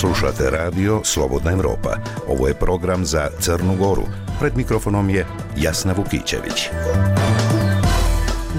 Slušate 0.00 0.50
radio 0.50 1.00
Slobodna 1.04 1.50
Evropa. 1.52 1.96
Ovo 2.28 2.48
je 2.48 2.54
program 2.54 3.04
za 3.04 3.28
Crnu 3.40 3.76
Goru. 3.76 4.02
Pred 4.40 4.56
mikrofonom 4.56 5.10
je 5.10 5.26
Jasna 5.56 5.92
Vukićević. 5.92 6.68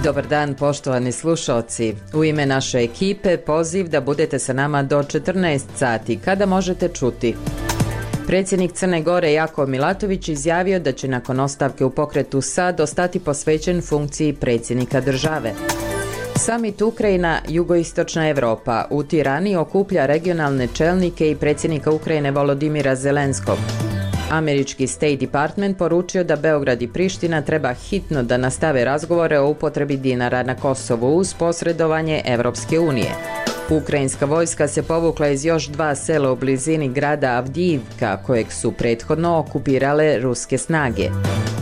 Dobar 0.03 0.27
dan, 0.27 0.53
poštovani 0.53 1.11
slušalci. 1.11 1.95
U 2.13 2.23
ime 2.23 2.45
naše 2.45 2.79
ekipe 2.79 3.37
poziv 3.37 3.87
da 3.87 4.01
budete 4.01 4.39
sa 4.39 4.53
nama 4.53 4.83
do 4.83 5.03
14 5.03 5.61
sati, 5.75 6.19
kada 6.25 6.45
možete 6.45 6.87
čuti. 6.87 7.35
Predsjednik 8.29 8.71
Crne 8.71 9.01
Gore 9.01 9.33
Jako 9.33 9.65
Milatović 9.65 10.29
izjavio 10.29 10.79
da 10.79 10.91
će 10.91 11.07
nakon 11.07 11.39
ostavke 11.39 11.85
u 11.85 11.89
pokretu 11.89 12.41
SAD 12.41 12.79
ostati 12.79 13.19
posvećen 13.19 13.81
funkciji 13.81 14.33
predsjednika 14.33 15.01
države. 15.01 15.53
Samit 16.35 16.81
Ukrajina, 16.81 17.39
Jugoistočna 17.47 18.29
Evropa 18.29 18.85
u 18.89 19.03
Tirani 19.03 19.55
okuplja 19.55 20.05
regionalne 20.05 20.67
čelnike 20.73 21.31
i 21.31 21.35
predsjednika 21.35 21.91
Ukrajine 21.91 22.31
Volodimira 22.31 22.95
Zelenskog. 22.95 23.57
Američki 24.31 24.87
State 24.87 25.15
Department 25.15 25.77
poručio 25.77 26.23
da 26.23 26.35
Beograd 26.35 26.81
i 26.81 26.87
Priština 26.87 27.41
treba 27.41 27.73
hitno 27.73 28.23
da 28.23 28.37
nastave 28.37 28.85
razgovore 28.85 29.39
o 29.39 29.49
upotrebi 29.49 29.97
dinara 29.97 30.43
na 30.43 30.55
Kosovu 30.55 31.17
uz 31.17 31.33
posredovanje 31.33 32.21
Evropske 32.25 32.79
unije. 32.79 33.15
Ukrajinska 33.71 34.25
vojska 34.25 34.67
se 34.67 34.83
povukla 34.83 35.27
iz 35.27 35.45
još 35.45 35.67
dva 35.67 35.95
sela 35.95 36.31
u 36.31 36.35
blizini 36.35 36.89
grada 36.89 37.27
Avdijivka, 37.27 38.17
kojeg 38.23 38.51
su 38.51 38.71
prethodno 38.71 39.37
okupirale 39.37 40.19
ruske 40.19 40.57
snage. 40.57 41.09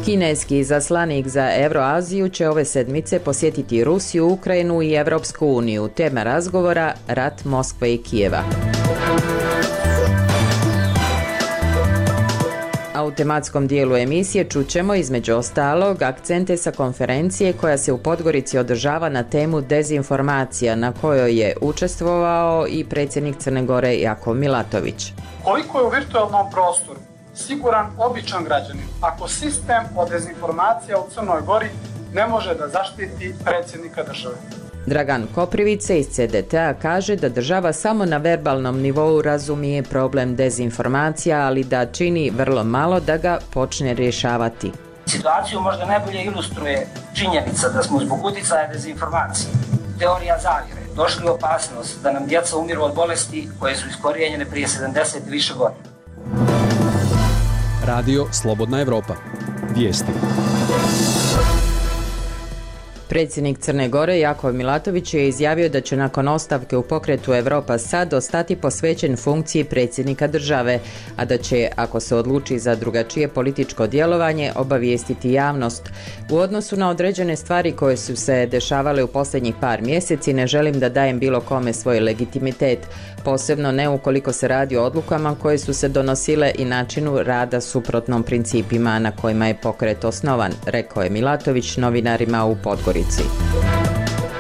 Kineski 0.06 0.64
zaslanik 0.64 1.28
za 1.28 1.52
Euroaziju 1.56 2.30
će 2.30 2.50
ove 2.50 2.66
sedmice 2.66 3.20
posjetiti 3.20 3.84
Rusiju, 3.84 4.28
Ukrajinu 4.28 4.82
i 4.82 4.94
Evropsku 4.94 5.48
uniju. 5.48 5.90
Tema 5.96 6.24
razgovora– 6.24 6.94
rat 7.08 7.46
Moskve 7.46 7.94
i 7.94 7.98
Kijeva. 7.98 8.44
U 13.08 13.12
tematskom 13.12 13.68
dijelu 13.68 13.96
emisije 13.96 14.44
čućemo 14.44 14.96
između 14.96 15.36
ostalog 15.36 16.02
akcente 16.02 16.58
sa 16.58 16.72
konferencije 16.72 17.54
koja 17.54 17.78
se 17.78 17.92
u 17.92 17.98
Podgorici 17.98 18.58
održava 18.58 19.10
na 19.10 19.24
temu 19.24 19.62
dezinformacija 19.62 20.76
na 20.76 20.94
kojoj 21.02 21.40
je 21.40 21.56
učestvovao 21.62 22.68
i 22.70 22.86
predsjednik 22.86 23.38
Crne 23.38 23.64
Gore 23.64 23.96
Jako 23.96 24.34
Milatović. 24.34 25.14
Koliko 25.44 25.80
je 25.80 25.86
u 25.86 25.90
virtualnom 25.90 26.52
prostoru 26.52 27.00
siguran 27.36 27.86
običan 27.98 28.44
građanin 28.44 28.88
ako 29.02 29.28
sistem 29.28 29.84
od 29.98 30.10
dezinformacija 30.10 31.00
u 31.00 31.10
Crnoj 31.10 31.42
Gori 31.42 31.68
ne 32.14 32.28
može 32.28 32.56
da 32.56 32.68
zaštiti 32.68 33.36
predsjednika 33.46 34.04
države? 34.04 34.36
Dragan 34.88 35.28
Koprivice 35.36 36.00
iz 36.00 36.08
CDTA 36.08 36.74
kaže 36.82 37.16
da 37.16 37.30
država 37.30 37.74
samo 37.74 38.06
na 38.06 38.18
verbalnom 38.18 38.80
nivou 38.82 39.22
razumije 39.22 39.84
problem 39.84 40.36
dezinformacija, 40.36 41.40
ali 41.40 41.64
da 41.64 41.86
čini 41.86 42.32
vrlo 42.38 42.64
malo 42.64 43.00
da 43.00 43.18
ga 43.18 43.40
počne 43.54 43.94
rješavati. 43.94 44.72
Situaciju 45.06 45.60
možda 45.60 45.86
najbolje 45.86 46.24
ilustruje 46.24 46.88
činjenica 47.14 47.70
da 47.70 47.84
smo 47.84 48.00
zbog 48.00 48.26
uticaja 48.26 48.68
dezinformacije, 48.74 49.50
teorija 50.00 50.38
zavire, 50.40 50.82
došli 50.96 51.30
u 51.30 51.34
opasnost 51.34 52.04
da 52.04 52.12
nam 52.12 52.26
djeca 52.26 52.58
umiru 52.58 52.84
od 52.84 52.96
bolesti 52.96 53.48
koje 53.60 53.76
su 53.76 53.88
iskorijenjene 53.88 54.46
prije 54.46 54.68
70 54.68 55.28
i 55.28 55.32
više 55.32 55.54
godina. 55.54 55.84
Radio 57.86 58.26
Slobodna 58.32 58.82
Evropa. 58.82 59.16
Vijesti. 59.76 60.12
Predsjednik 63.18 63.60
Crne 63.60 63.90
Gore 63.90 64.20
Jakov 64.20 64.54
Milatović 64.54 65.14
je 65.14 65.28
izjavio 65.28 65.70
da 65.70 65.82
će 65.82 65.98
nakon 65.98 66.28
ostavke 66.28 66.78
u 66.78 66.84
pokretu 66.84 67.34
Evropa 67.34 67.78
sad 67.78 68.14
ostati 68.14 68.56
posvećen 68.56 69.18
funkciji 69.18 69.64
predsjednika 69.64 70.28
države, 70.28 70.80
a 71.16 71.26
da 71.26 71.38
će, 71.38 71.70
ako 71.76 72.00
se 72.00 72.16
odluči 72.16 72.60
za 72.60 72.76
drugačije 72.76 73.28
političko 73.28 73.88
djelovanje, 73.88 74.52
obavijestiti 74.56 75.32
javnost. 75.32 75.90
U 76.32 76.38
odnosu 76.38 76.78
na 76.78 76.90
određene 76.90 77.36
stvari 77.36 77.72
koje 77.72 77.98
su 77.98 78.16
se 78.16 78.46
dešavale 78.46 79.04
u 79.04 79.08
posljednjih 79.08 79.56
par 79.62 79.82
mjeseci, 79.82 80.34
ne 80.34 80.48
želim 80.48 80.80
da 80.80 80.90
dajem 80.90 81.20
bilo 81.20 81.42
kome 81.42 81.74
svoj 81.74 82.00
legitimitet, 82.00 82.80
posebno 83.24 83.72
ne 83.72 83.90
ukoliko 83.90 84.34
se 84.34 84.48
radi 84.48 84.78
o 84.78 84.84
odlukama 84.84 85.36
koje 85.36 85.58
su 85.58 85.74
se 85.74 85.90
donosile 85.90 86.52
i 86.58 86.66
načinu 86.66 87.24
rada 87.24 87.62
suprotnom 87.62 88.24
principima 88.24 89.00
na 89.00 89.12
kojima 89.12 89.48
je 89.48 89.58
pokret 89.62 90.06
osnovan, 90.06 90.52
rekao 90.66 91.04
je 91.04 91.10
Milatović 91.10 91.78
novinarima 91.78 92.46
u 92.46 92.56
Podgorici. 92.64 93.07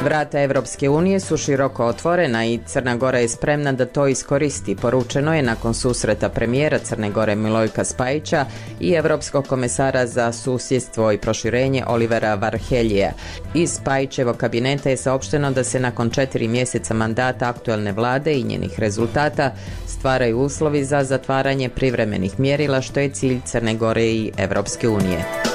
Vrata 0.07 0.41
Evropske 0.41 0.89
unije 0.89 1.19
su 1.19 1.37
široko 1.37 1.85
otvorena 1.85 2.45
i 2.45 2.59
Crna 2.65 2.95
Gora 2.95 3.19
je 3.19 3.29
spremna 3.29 3.71
da 3.71 3.85
to 3.85 4.07
iskoristi, 4.07 4.75
poručeno 4.75 5.35
je 5.35 5.41
nakon 5.41 5.73
susreta 5.73 6.29
premijera 6.29 6.79
Crne 6.79 7.09
Gore 7.09 7.35
Milojka 7.35 7.83
Spajića 7.83 8.45
i 8.79 8.91
Evropskog 8.91 9.47
komesara 9.47 10.07
za 10.07 10.31
susjedstvo 10.31 11.11
i 11.11 11.17
proširenje 11.17 11.83
Olivera 11.87 12.35
Varheljija. 12.35 13.11
Iz 13.53 13.71
Spajićevo 13.71 14.33
kabineta 14.33 14.89
je 14.89 14.97
saopšteno 14.97 15.51
da 15.51 15.63
se 15.63 15.79
nakon 15.79 16.09
četiri 16.09 16.47
mjeseca 16.47 16.93
mandata 16.93 17.49
aktuelne 17.49 17.91
vlade 17.91 18.33
i 18.33 18.43
njenih 18.43 18.79
rezultata 18.79 19.51
stvaraju 19.87 20.39
uslovi 20.39 20.83
za 20.85 21.03
zatvaranje 21.03 21.69
privremenih 21.69 22.39
mjerila 22.39 22.81
što 22.81 22.99
je 22.99 23.09
cilj 23.09 23.41
Crne 23.45 23.75
Gore 23.75 24.05
i 24.05 24.31
Evropske 24.37 24.89
unije. 24.89 25.46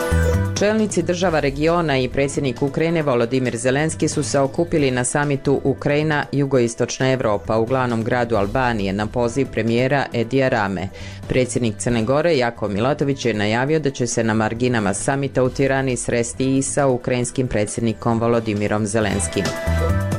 Čelnici 0.62 1.03
država 1.03 1.41
regiona 1.41 1.99
i 1.99 2.09
predsjednik 2.09 2.62
Ukrajine 2.62 3.03
Volodimir 3.03 3.56
Zelenski 3.56 4.09
su 4.09 4.23
se 4.23 4.41
okupili 4.41 4.91
na 4.91 5.05
samitu 5.05 5.61
Ukrajina 5.65 6.25
Jugoistočna 6.33 7.12
Evropa 7.12 7.59
u 7.59 7.67
glavnom 7.67 8.05
gradu 8.05 8.37
Albanije 8.37 8.93
na 8.93 9.06
poziv 9.06 9.47
premijera 9.53 10.06
Edija 10.12 10.49
Rame. 10.49 10.89
Predsjednik 11.28 11.77
Crne 11.78 12.05
Gore 12.05 12.37
Jako 12.37 12.69
Milatović 12.69 13.25
je 13.25 13.34
najavio 13.34 13.78
da 13.78 13.91
će 13.91 14.06
se 14.06 14.25
na 14.25 14.34
marginama 14.34 14.95
samita 14.95 15.43
u 15.43 15.49
Tirani 15.49 15.97
sresti 15.97 16.56
i 16.59 16.62
sa 16.62 16.87
ukrajinskim 16.87 17.49
predsjednikom 17.49 18.21
Volodimirom 18.21 18.87
Zelenskim. 18.87 19.45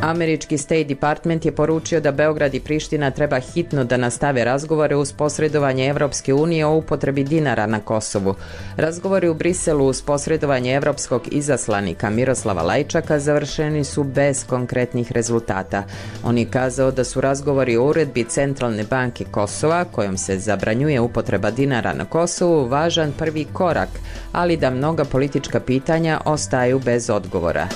Američki 0.03 0.57
State 0.57 0.83
Department 0.83 1.45
je 1.45 1.51
poručio 1.51 1.99
da 1.99 2.11
Beograd 2.11 2.53
i 2.53 2.59
Priština 2.59 3.11
treba 3.11 3.39
hitno 3.39 3.83
da 3.83 3.97
nastave 3.97 4.43
razgovore 4.43 4.95
uz 4.95 5.13
posredovanje 5.13 5.87
Evropske 5.87 6.33
unije 6.33 6.65
o 6.65 6.75
upotrebi 6.75 7.23
dinara 7.23 7.65
na 7.65 7.79
Kosovu. 7.79 8.35
Razgovori 8.77 9.29
u 9.29 9.33
Briselu 9.33 9.85
uz 9.85 10.01
posredovanje 10.01 10.73
evropskog 10.73 11.21
izaslanika 11.31 12.09
Miroslava 12.09 12.61
Lajčaka 12.61 13.19
završeni 13.19 13.83
su 13.83 14.03
bez 14.03 14.45
konkretnih 14.47 15.11
rezultata. 15.11 15.83
On 16.23 16.37
je 16.37 16.45
kazao 16.45 16.91
da 16.91 17.03
su 17.03 17.21
razgovori 17.21 17.77
o 17.77 17.85
uredbi 17.85 18.23
Centralne 18.23 18.83
banke 18.83 19.25
Kosova, 19.31 19.85
kojom 19.85 20.17
se 20.17 20.39
zabranjuje 20.39 20.99
upotreba 20.99 21.51
dinara 21.51 21.93
na 21.93 22.05
Kosovu, 22.05 22.67
važan 22.67 23.11
prvi 23.17 23.45
korak, 23.53 23.89
ali 24.31 24.57
da 24.57 24.69
mnoga 24.69 25.05
politička 25.05 25.59
pitanja 25.59 26.19
ostaju 26.25 26.79
bez 26.79 27.09
odgovora. 27.09 27.67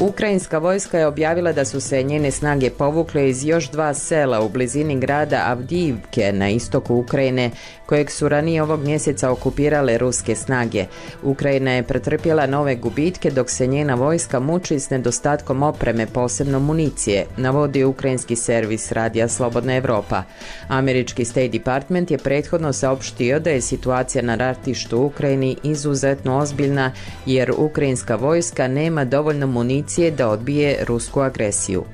Ukrajinska 0.00 0.58
vojska 0.58 0.98
je 0.98 1.06
objavila 1.06 1.52
da 1.52 1.64
su 1.64 1.80
se 1.80 2.02
njene 2.02 2.30
snage 2.30 2.70
povukle 2.70 3.30
iz 3.30 3.44
još 3.44 3.70
dva 3.70 3.94
sela 3.94 4.40
u 4.40 4.48
blizini 4.48 5.00
grada 5.00 5.42
Avdijivke 5.46 6.32
na 6.32 6.48
istoku 6.48 6.94
Ukrajine, 6.94 7.50
kojeg 7.86 8.10
su 8.10 8.28
ranije 8.28 8.62
ovog 8.62 8.80
mjeseca 8.80 9.30
okupirale 9.30 9.98
ruske 9.98 10.34
snage. 10.34 10.84
Ukrajina 11.22 11.72
je 11.72 11.82
pretrpjela 11.82 12.46
nove 12.46 12.76
gubitke 12.76 13.30
dok 13.30 13.50
se 13.50 13.66
njena 13.66 13.94
vojska 13.94 14.40
muči 14.40 14.80
s 14.80 14.90
nedostatkom 14.90 15.62
opreme, 15.62 16.06
posebno 16.06 16.58
municije, 16.58 17.26
navodi 17.36 17.84
ukrajinski 17.84 18.36
servis 18.36 18.92
Radija 18.92 19.28
Slobodna 19.28 19.76
Evropa. 19.76 20.22
Američki 20.68 21.24
State 21.24 21.48
Department 21.48 22.10
je 22.10 22.18
prethodno 22.18 22.72
saopštio 22.72 23.40
da 23.40 23.50
je 23.50 23.60
situacija 23.60 24.22
na 24.22 24.34
ratištu 24.34 24.98
u 24.98 25.06
Ukrajini 25.06 25.56
izuzetno 25.62 26.38
ozbiljna 26.38 26.92
jer 27.26 27.52
ukrajinska 27.56 28.16
vojska 28.16 28.68
nema 28.68 29.04
dovoljno 29.04 29.46
municije 29.46 29.89
koalicije 29.90 30.10
da 30.10 30.28
odbije 30.28 30.84
rusku 30.84 31.20
agresiju. 31.20 31.84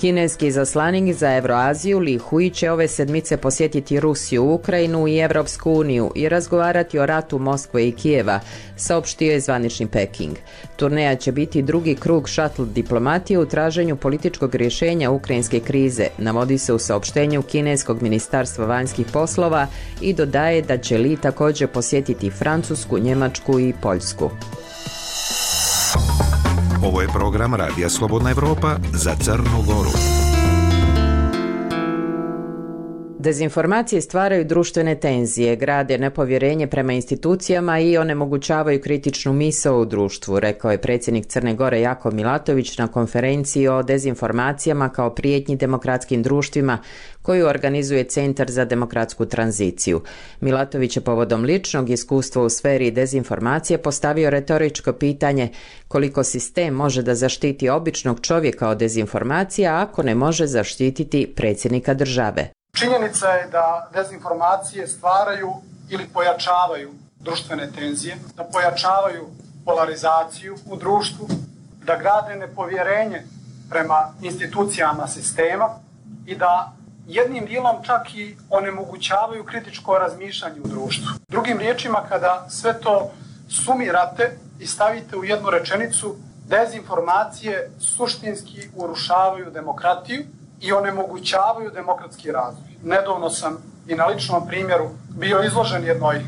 Kineski 0.00 0.50
zaslanik 0.50 1.14
za 1.14 1.36
Evroaziju 1.36 1.98
Li 1.98 2.18
Hui 2.18 2.50
će 2.50 2.70
ove 2.70 2.88
sedmice 2.88 3.36
posjetiti 3.36 4.00
Rusiju, 4.00 4.44
Ukrajinu 4.44 5.08
i 5.08 5.18
Evropsku 5.18 5.72
uniju 5.72 6.10
i 6.14 6.28
razgovarati 6.28 6.98
o 6.98 7.06
ratu 7.06 7.38
Moskve 7.38 7.88
i 7.88 7.92
Kijeva, 7.92 8.40
saopštio 8.76 9.32
je 9.32 9.40
zvanični 9.40 9.86
Peking. 9.86 10.36
Turneja 10.76 11.16
će 11.16 11.32
biti 11.32 11.62
drugi 11.62 11.94
krug 11.94 12.28
šatl 12.28 12.64
diplomatije 12.64 13.38
u 13.38 13.46
traženju 13.46 13.96
političkog 13.96 14.54
rješenja 14.54 15.10
ukrajinske 15.10 15.60
krize, 15.60 16.08
navodi 16.18 16.58
se 16.58 16.72
u 16.72 16.78
saopštenju 16.78 17.42
Kineskog 17.42 18.02
ministarstva 18.02 18.66
vanjskih 18.66 19.06
poslova 19.12 19.66
i 20.00 20.12
dodaje 20.12 20.62
da 20.62 20.78
će 20.78 20.98
Li 20.98 21.16
također 21.16 21.68
posjetiti 21.68 22.30
Francusku, 22.30 22.98
Njemačku 22.98 23.60
i 23.60 23.72
Poljsku. 23.82 24.30
Ovo 26.86 27.00
je 27.00 27.08
program 27.08 27.54
Radija 27.54 27.90
Slobodna 27.90 28.30
Evropa 28.30 28.76
za 28.92 29.14
Crnu 29.20 29.62
Goru. 29.66 30.15
Dezinformacije 33.26 34.00
stvaraju 34.00 34.44
društvene 34.44 34.94
tenzije, 34.94 35.56
grade 35.56 35.98
nepovjerenje 35.98 36.66
prema 36.66 36.92
institucijama 36.92 37.78
i 37.80 37.98
onemogućavaju 37.98 38.80
kritičnu 38.80 39.32
misao 39.32 39.80
u 39.80 39.84
društvu, 39.84 40.40
rekao 40.40 40.70
je 40.70 40.80
predsjednik 40.80 41.26
Crne 41.26 41.54
Gore 41.54 41.80
Jako 41.80 42.10
Milatović 42.10 42.78
na 42.78 42.88
konferenciji 42.88 43.68
o 43.68 43.82
dezinformacijama 43.82 44.88
kao 44.88 45.14
prijetnji 45.14 45.56
demokratskim 45.56 46.22
društvima 46.22 46.78
koju 47.22 47.46
organizuje 47.46 48.04
Centar 48.04 48.50
za 48.50 48.64
demokratsku 48.64 49.26
tranziciju. 49.26 50.00
Milatović 50.40 50.96
je 50.96 51.02
povodom 51.02 51.44
ličnog 51.44 51.90
iskustva 51.90 52.42
u 52.42 52.48
sferi 52.48 52.90
dezinformacije 52.90 53.78
postavio 53.78 54.30
retoričko 54.30 54.92
pitanje 54.92 55.48
koliko 55.88 56.24
sistem 56.24 56.74
može 56.74 57.02
da 57.02 57.14
zaštiti 57.14 57.68
običnog 57.68 58.20
čovjeka 58.20 58.68
od 58.68 58.78
dezinformacija 58.78 59.80
ako 59.80 60.02
ne 60.02 60.14
može 60.14 60.46
zaštititi 60.46 61.32
predsjednika 61.36 61.94
države. 61.94 62.50
Činjenica 62.78 63.28
je 63.28 63.46
da 63.46 63.88
dezinformacije 63.92 64.86
stvaraju 64.86 65.52
ili 65.90 66.08
pojačavaju 66.12 66.90
društvene 67.20 67.70
tenzije, 67.72 68.16
da 68.36 68.44
pojačavaju 68.44 69.28
polarizaciju 69.64 70.56
u 70.66 70.76
društvu, 70.76 71.28
da 71.84 71.96
grade 71.96 72.36
nepovjerenje 72.36 73.22
prema 73.70 74.12
institucijama 74.22 75.06
sistema 75.06 75.68
i 76.26 76.36
da 76.36 76.72
jednim 77.06 77.46
dijelom 77.46 77.76
čak 77.82 78.14
i 78.14 78.36
onemogućavaju 78.50 79.44
kritičko 79.44 79.98
razmišljanje 79.98 80.60
u 80.64 80.68
društvu. 80.68 81.06
Drugim 81.28 81.58
riječima, 81.58 82.04
kada 82.08 82.46
sve 82.50 82.80
to 82.80 83.10
sumirate 83.48 84.38
i 84.60 84.66
stavite 84.66 85.16
u 85.16 85.24
jednu 85.24 85.50
rečenicu, 85.50 86.16
dezinformacije 86.48 87.70
suštinski 87.78 88.68
urušavaju 88.74 89.50
demokratiju 89.50 90.24
i 90.60 90.72
onemogućavaju 90.72 91.70
demokratski 91.70 92.32
razvoj. 92.32 92.70
Nedovno 92.82 93.30
sam 93.30 93.58
i 93.86 93.94
na 93.94 94.06
ličnom 94.06 94.46
primjeru 94.46 94.90
bio 95.08 95.42
izložen 95.42 95.84
jednoj 95.84 96.24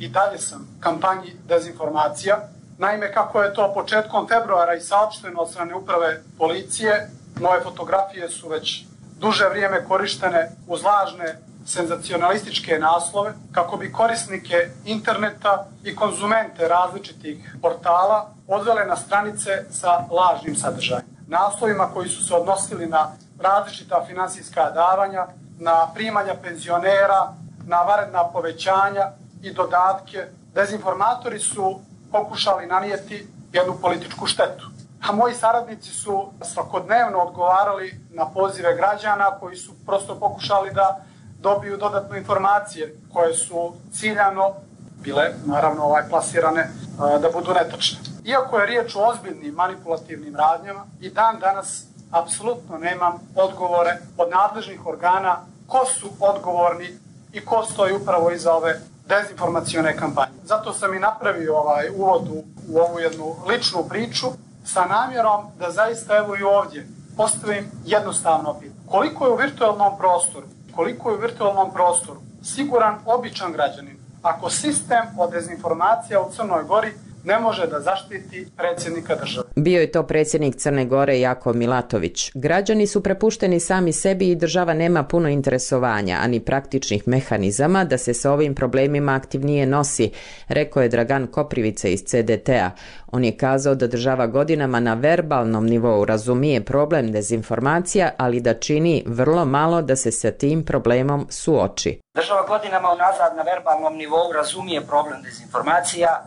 i 0.00 0.08
dalje 0.08 0.38
sam 0.38 0.68
kampanji 0.80 1.36
dezinformacija. 1.48 2.48
Naime, 2.78 3.12
kako 3.12 3.42
je 3.42 3.54
to 3.54 3.74
početkom 3.74 4.28
februara 4.28 4.74
i 4.74 4.80
saopšteno 4.80 5.40
od 5.40 5.50
strane 5.50 5.74
uprave 5.74 6.22
policije, 6.38 7.10
moje 7.40 7.60
fotografije 7.60 8.28
su 8.28 8.48
već 8.48 8.84
duže 9.18 9.48
vrijeme 9.48 9.84
korištene 9.84 10.50
uz 10.66 10.82
lažne 10.82 11.38
senzacionalističke 11.66 12.78
naslove 12.78 13.32
kako 13.52 13.76
bi 13.76 13.92
korisnike 13.92 14.70
interneta 14.84 15.66
i 15.84 15.96
konzumente 15.96 16.68
različitih 16.68 17.56
portala 17.62 18.30
odvele 18.46 18.86
na 18.86 18.96
stranice 18.96 19.64
sa 19.70 20.04
lažnim 20.10 20.56
sadržajem. 20.56 21.04
Naslovima 21.26 21.90
koji 21.94 22.08
su 22.08 22.26
se 22.26 22.34
odnosili 22.34 22.86
na 22.86 23.12
različita 23.40 24.04
finansijska 24.06 24.70
davanja, 24.70 25.26
na 25.58 25.86
primanja 25.94 26.34
penzionera, 26.42 27.32
na 27.66 27.82
varedna 27.82 28.24
povećanja 28.24 29.12
i 29.42 29.52
dodatke. 29.52 30.26
Dezinformatori 30.54 31.38
su 31.38 31.80
pokušali 32.12 32.66
nanijeti 32.66 33.26
jednu 33.52 33.74
političku 33.80 34.26
štetu. 34.26 34.66
A 35.08 35.12
moji 35.12 35.34
saradnici 35.34 35.90
su 35.90 36.32
svakodnevno 36.42 37.18
odgovarali 37.18 38.00
na 38.10 38.26
pozive 38.30 38.76
građana 38.76 39.30
koji 39.40 39.56
su 39.56 39.72
prosto 39.86 40.14
pokušali 40.14 40.70
da 40.72 41.04
dobiju 41.40 41.76
dodatne 41.76 42.18
informacije 42.18 42.96
koje 43.12 43.34
su 43.34 43.72
ciljano 43.92 44.54
bile, 45.02 45.30
naravno, 45.44 45.82
ovaj, 45.82 46.02
plasirane 46.08 46.70
da 46.98 47.30
budu 47.32 47.54
netačne. 47.54 47.98
Iako 48.24 48.58
je 48.58 48.66
riječ 48.66 48.96
o 48.96 49.06
ozbiljnim 49.06 49.54
manipulativnim 49.54 50.36
radnjama, 50.36 50.86
i 51.00 51.10
dan 51.10 51.38
danas 51.38 51.84
apsolutno 52.10 52.78
nemam 52.78 53.12
odgovore 53.36 53.98
od 54.18 54.30
nadležnih 54.30 54.86
organa 54.86 55.36
ko 55.66 55.84
su 55.86 56.10
odgovorni 56.20 56.98
i 57.32 57.44
ko 57.44 57.64
stoji 57.64 57.94
upravo 57.94 58.30
iza 58.30 58.52
ove 58.52 58.80
dezinformacione 59.06 59.96
kampanje. 59.96 60.32
Zato 60.44 60.72
sam 60.72 60.94
i 60.94 60.98
napravio 60.98 61.56
ovaj 61.56 61.90
uvod 61.96 62.28
u, 62.28 62.44
u 62.68 62.78
ovu 62.78 63.00
jednu 63.00 63.36
ličnu 63.48 63.84
priču 63.88 64.26
sa 64.64 64.84
namjerom 64.84 65.46
da 65.58 65.70
zaista 65.70 66.16
evo 66.16 66.36
i 66.36 66.42
ovdje 66.42 66.88
postavim 67.16 67.70
jednostavno 67.84 68.54
pitanje. 68.54 68.80
Koliko 68.90 69.26
je 69.26 69.32
u 69.32 69.36
virtualnom 69.36 69.98
prostoru, 69.98 70.46
koliko 70.76 71.10
je 71.10 71.16
u 71.16 71.20
virtualnom 71.20 71.72
prostoru 71.72 72.20
siguran 72.42 72.98
običan 73.06 73.52
građanin 73.52 73.96
ako 74.22 74.50
sistem 74.50 75.02
od 75.18 75.30
dezinformacija 75.30 76.20
u 76.20 76.32
Crnoj 76.32 76.64
Gori 76.64 76.92
ne 77.24 77.38
može 77.38 77.66
da 77.66 77.80
zaštiti 77.80 78.48
predsjednika 78.56 79.14
države. 79.14 79.48
Bio 79.56 79.80
je 79.80 79.92
to 79.92 80.02
predsjednik 80.02 80.56
Crne 80.56 80.84
Gore 80.84 81.20
Jako 81.20 81.52
Milatović. 81.52 82.30
Građani 82.34 82.86
su 82.86 83.02
prepušteni 83.02 83.60
sami 83.60 83.92
sebi 83.92 84.30
i 84.30 84.36
država 84.36 84.74
nema 84.74 85.02
puno 85.02 85.28
interesovanja, 85.28 86.18
ani 86.22 86.40
praktičnih 86.40 87.08
mehanizama 87.08 87.84
da 87.84 87.98
se 87.98 88.14
sa 88.14 88.32
ovim 88.32 88.54
problemima 88.54 89.14
aktivnije 89.14 89.66
nosi, 89.66 90.10
rekao 90.48 90.82
je 90.82 90.88
Dragan 90.88 91.26
Koprivica 91.26 91.88
iz 91.88 92.04
CDT-a. 92.04 92.70
On 93.12 93.24
je 93.24 93.36
kazao 93.36 93.74
da 93.74 93.86
država 93.86 94.26
godinama 94.26 94.80
na 94.80 94.94
verbalnom 94.94 95.66
nivou 95.66 96.04
razumije 96.04 96.64
problem 96.64 97.12
dezinformacija, 97.12 98.10
ali 98.16 98.40
da 98.40 98.54
čini 98.54 99.04
vrlo 99.06 99.44
malo 99.44 99.82
da 99.82 99.96
se 99.96 100.12
sa 100.12 100.30
tim 100.30 100.64
problemom 100.64 101.26
suoči. 101.30 102.00
Država 102.14 102.46
godinama 102.46 102.92
unazad 102.92 103.36
na 103.36 103.42
verbalnom 103.42 103.96
nivou 103.96 104.32
razumije 104.32 104.80
problem 104.80 105.22
dezinformacija, 105.22 106.22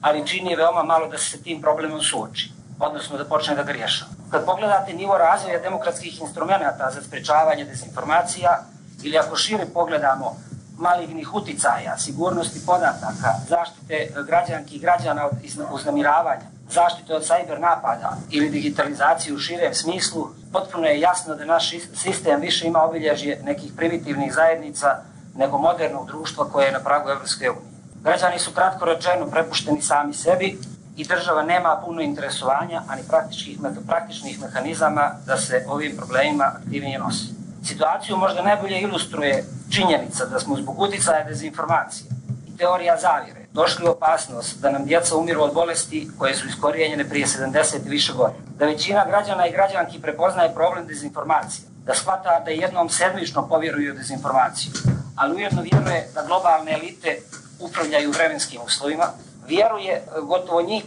ali 0.00 0.26
čini 0.26 0.56
veoma 0.56 0.82
malo 0.82 1.08
da 1.08 1.18
se 1.18 1.42
tim 1.42 1.60
problemom 1.60 2.02
suoči, 2.02 2.52
odnosno 2.78 3.18
da 3.18 3.24
počne 3.24 3.54
da 3.54 3.62
ga 3.62 3.72
rješava. 3.72 4.10
Kad 4.30 4.44
pogledate 4.44 4.92
nivo 4.92 5.18
razvoja 5.18 5.58
demokratskih 5.58 6.20
instrumenta 6.20 6.90
za 6.94 7.02
sprečavanje 7.02 7.64
dezinformacija, 7.64 8.62
ili 9.02 9.18
ako 9.18 9.36
šire 9.36 9.66
pogledamo 9.74 10.36
malignih 10.78 11.34
uticaja, 11.34 11.98
sigurnosti 11.98 12.66
podataka, 12.66 13.34
zaštite 13.48 13.94
e, 13.94 14.08
građanki 14.26 14.76
i 14.76 14.78
građana 14.78 15.26
od 15.26 15.32
uznamiravanja, 15.72 16.46
zaštite 16.70 17.14
od 17.14 17.26
sajber 17.26 17.60
napada 17.60 18.16
ili 18.30 18.50
digitalizaciju 18.50 19.34
u 19.34 19.38
širem 19.38 19.74
smislu, 19.74 20.28
potpuno 20.52 20.86
je 20.86 21.00
jasno 21.00 21.34
da 21.34 21.44
naš 21.44 21.70
sistem 21.94 22.40
više 22.40 22.66
ima 22.66 22.82
obilježje 22.82 23.40
nekih 23.44 23.72
primitivnih 23.76 24.34
zajednica 24.34 25.02
nego 25.34 25.58
modernog 25.58 26.06
društva 26.06 26.48
koje 26.52 26.66
je 26.66 26.72
na 26.72 26.80
pragu 26.80 27.10
Evropske 27.10 27.50
unije. 27.50 27.75
Građani 28.02 28.38
su 28.38 28.50
kratko 28.50 28.84
rečeno 28.84 29.26
prepušteni 29.26 29.82
sami 29.82 30.14
sebi 30.14 30.58
i 30.96 31.04
država 31.04 31.42
nema 31.42 31.82
puno 31.84 32.00
interesovanja, 32.00 32.82
ani 32.88 33.02
praktičnih, 33.08 33.58
praktičnih 33.86 34.40
mehanizama 34.40 35.10
da 35.26 35.36
se 35.36 35.64
ovim 35.68 35.96
problemima 35.96 36.44
aktivnije 36.44 36.98
nosi. 36.98 37.34
Situaciju 37.64 38.16
možda 38.16 38.42
najbolje 38.42 38.80
ilustruje 38.80 39.44
činjenica 39.70 40.24
da 40.24 40.40
smo 40.40 40.56
zbog 40.56 40.80
uticaja 40.80 41.24
dezinformacije 41.24 42.10
i 42.48 42.56
teorija 42.56 42.96
zavire 42.96 43.46
došli 43.56 43.88
u 43.88 43.90
opasnost 43.90 44.60
da 44.60 44.70
nam 44.70 44.84
djeca 44.84 45.16
umiru 45.16 45.42
od 45.42 45.54
bolesti 45.54 46.08
koje 46.18 46.34
su 46.34 46.48
iskorijenjene 46.48 47.08
prije 47.08 47.26
70 47.26 47.86
i 47.86 47.88
više 47.88 48.12
godina. 48.12 48.44
Da 48.58 48.66
većina 48.66 49.04
građana 49.06 49.46
i 49.46 49.52
građanki 49.52 50.00
prepoznaje 50.00 50.54
problem 50.54 50.86
dezinformacije, 50.86 51.68
da 51.86 51.94
shvata 51.94 52.40
da 52.44 52.50
jednom 52.50 52.88
sedmično 52.88 53.48
povjeruju 53.48 53.94
dezinformaciju, 53.94 54.72
ali 55.16 55.34
ujedno 55.34 55.62
vjeruje 55.62 56.08
da 56.14 56.22
globalne 56.26 56.72
elite 56.72 57.18
upravljaju 57.60 58.10
vremenskim 58.10 58.60
uslovima, 58.66 59.06
vjeruje 59.48 59.92
e, 59.92 60.02
gotovo 60.20 60.62
njih 60.62 60.84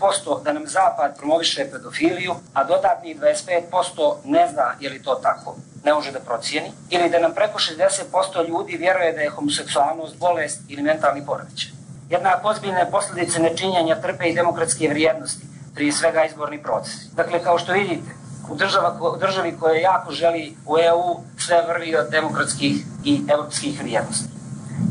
50% 0.00 0.42
da 0.42 0.52
nam 0.52 0.66
Zapad 0.66 1.18
promoviše 1.18 1.68
pedofiliju, 1.72 2.34
a 2.54 2.64
dodatnih 2.64 3.20
25% 3.20 4.14
ne 4.24 4.48
zna 4.52 4.74
je 4.80 4.90
li 4.90 5.02
to 5.02 5.14
tako, 5.14 5.56
ne 5.84 5.94
može 5.94 6.12
da 6.12 6.20
procijeni, 6.20 6.72
ili 6.90 7.10
da 7.10 7.18
nam 7.18 7.34
preko 7.34 7.58
60% 7.58 8.48
ljudi 8.48 8.76
vjeruje 8.76 9.12
da 9.12 9.20
je 9.20 9.30
homoseksualnost, 9.30 10.16
bolest 10.18 10.60
ili 10.68 10.82
mentalni 10.82 11.26
poremećaj. 11.26 11.70
Jednako 12.10 12.48
ozbiljne 12.48 12.90
posljedice 12.90 13.40
nečinjanja 13.40 14.00
trpe 14.00 14.28
i 14.28 14.34
demokratske 14.34 14.88
vrijednosti, 14.88 15.46
prije 15.74 15.92
svega 15.92 16.24
izborni 16.24 16.62
proces. 16.62 16.94
Dakle, 17.12 17.42
kao 17.42 17.58
što 17.58 17.72
vidite, 17.72 18.10
u, 18.50 18.54
država, 18.54 18.96
u 19.14 19.16
državi 19.16 19.56
koja 19.60 19.80
jako 19.80 20.12
želi 20.12 20.56
u 20.66 20.78
EU 20.78 21.20
sve 21.38 21.62
vrvi 21.68 21.96
od 21.96 22.10
demokratskih 22.10 22.76
i 23.04 23.20
evropskih 23.28 23.80
vrijednosti. 23.80 24.28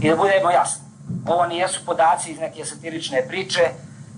I 0.01 0.09
da 0.09 0.15
budemo 0.15 0.51
jasni, 0.51 0.88
Ovo 1.27 1.45
nijesu 1.45 1.85
podaci 1.85 2.31
iz 2.31 2.39
neke 2.39 2.65
satirične 2.65 3.27
priče, 3.27 3.61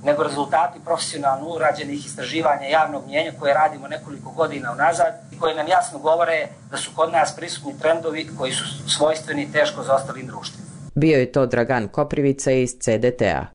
nego 0.04 0.24
rezultati 0.24 0.80
profesionalno 0.86 1.48
urađenih 1.48 2.06
istraživanja 2.06 2.68
javnog 2.68 3.04
mjenja 3.08 3.32
koje 3.40 3.54
radimo 3.54 3.88
nekoliko 3.88 4.32
godina 4.32 4.72
unazad 4.72 5.14
i 5.32 5.40
koje 5.40 5.56
nam 5.56 5.68
jasno 5.68 6.00
govore 6.00 6.48
da 6.72 6.78
su 6.78 6.92
kod 6.96 7.12
nas 7.12 7.36
prisutni 7.36 7.80
trendovi 7.80 8.30
koji 8.38 8.52
su 8.52 8.90
svojstveni 8.90 9.52
teško 9.52 9.84
za 9.84 9.96
ostalim 9.96 10.28
društvima. 10.28 10.72
Bio 10.96 11.20
je 11.20 11.32
to 11.32 11.46
Dragan 11.46 11.88
Koprivica 11.88 12.52
iz 12.52 12.70
CDT-a. 12.80 13.46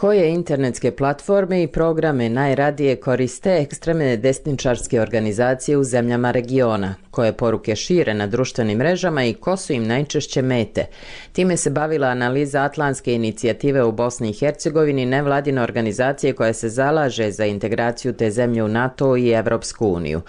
Koje 0.00 0.30
internetske 0.30 0.90
platforme 0.90 1.62
i 1.62 1.66
programe 1.66 2.28
najradije 2.28 2.96
koriste 2.96 3.56
ekstremne 3.60 4.16
desničarske 4.16 5.00
organizacije 5.00 5.76
u 5.76 5.84
zemljama 5.84 6.30
regiona? 6.30 6.94
Koje 7.10 7.32
poruke 7.32 7.76
šire 7.76 8.14
na 8.14 8.26
društvenim 8.26 8.78
mrežama 8.78 9.24
i 9.24 9.34
ko 9.34 9.56
su 9.56 9.72
im 9.72 9.86
najčešće 9.86 10.42
mete? 10.42 10.86
Time 11.32 11.56
se 11.56 11.70
bavila 11.70 12.08
analiza 12.08 12.62
Atlantske 12.62 13.14
inicijative 13.14 13.84
u 13.84 13.92
Bosni 13.92 14.30
i 14.30 14.32
Hercegovini, 14.32 15.06
nevladine 15.06 15.62
organizacije 15.62 16.32
koja 16.32 16.52
se 16.52 16.68
zalaže 16.68 17.30
za 17.30 17.46
integraciju 17.46 18.12
te 18.12 18.30
zemlje 18.30 18.64
u 18.64 18.68
NATO 18.68 19.16
i 19.16 19.30
Evropsku 19.30 19.86
uniju. 19.86 20.20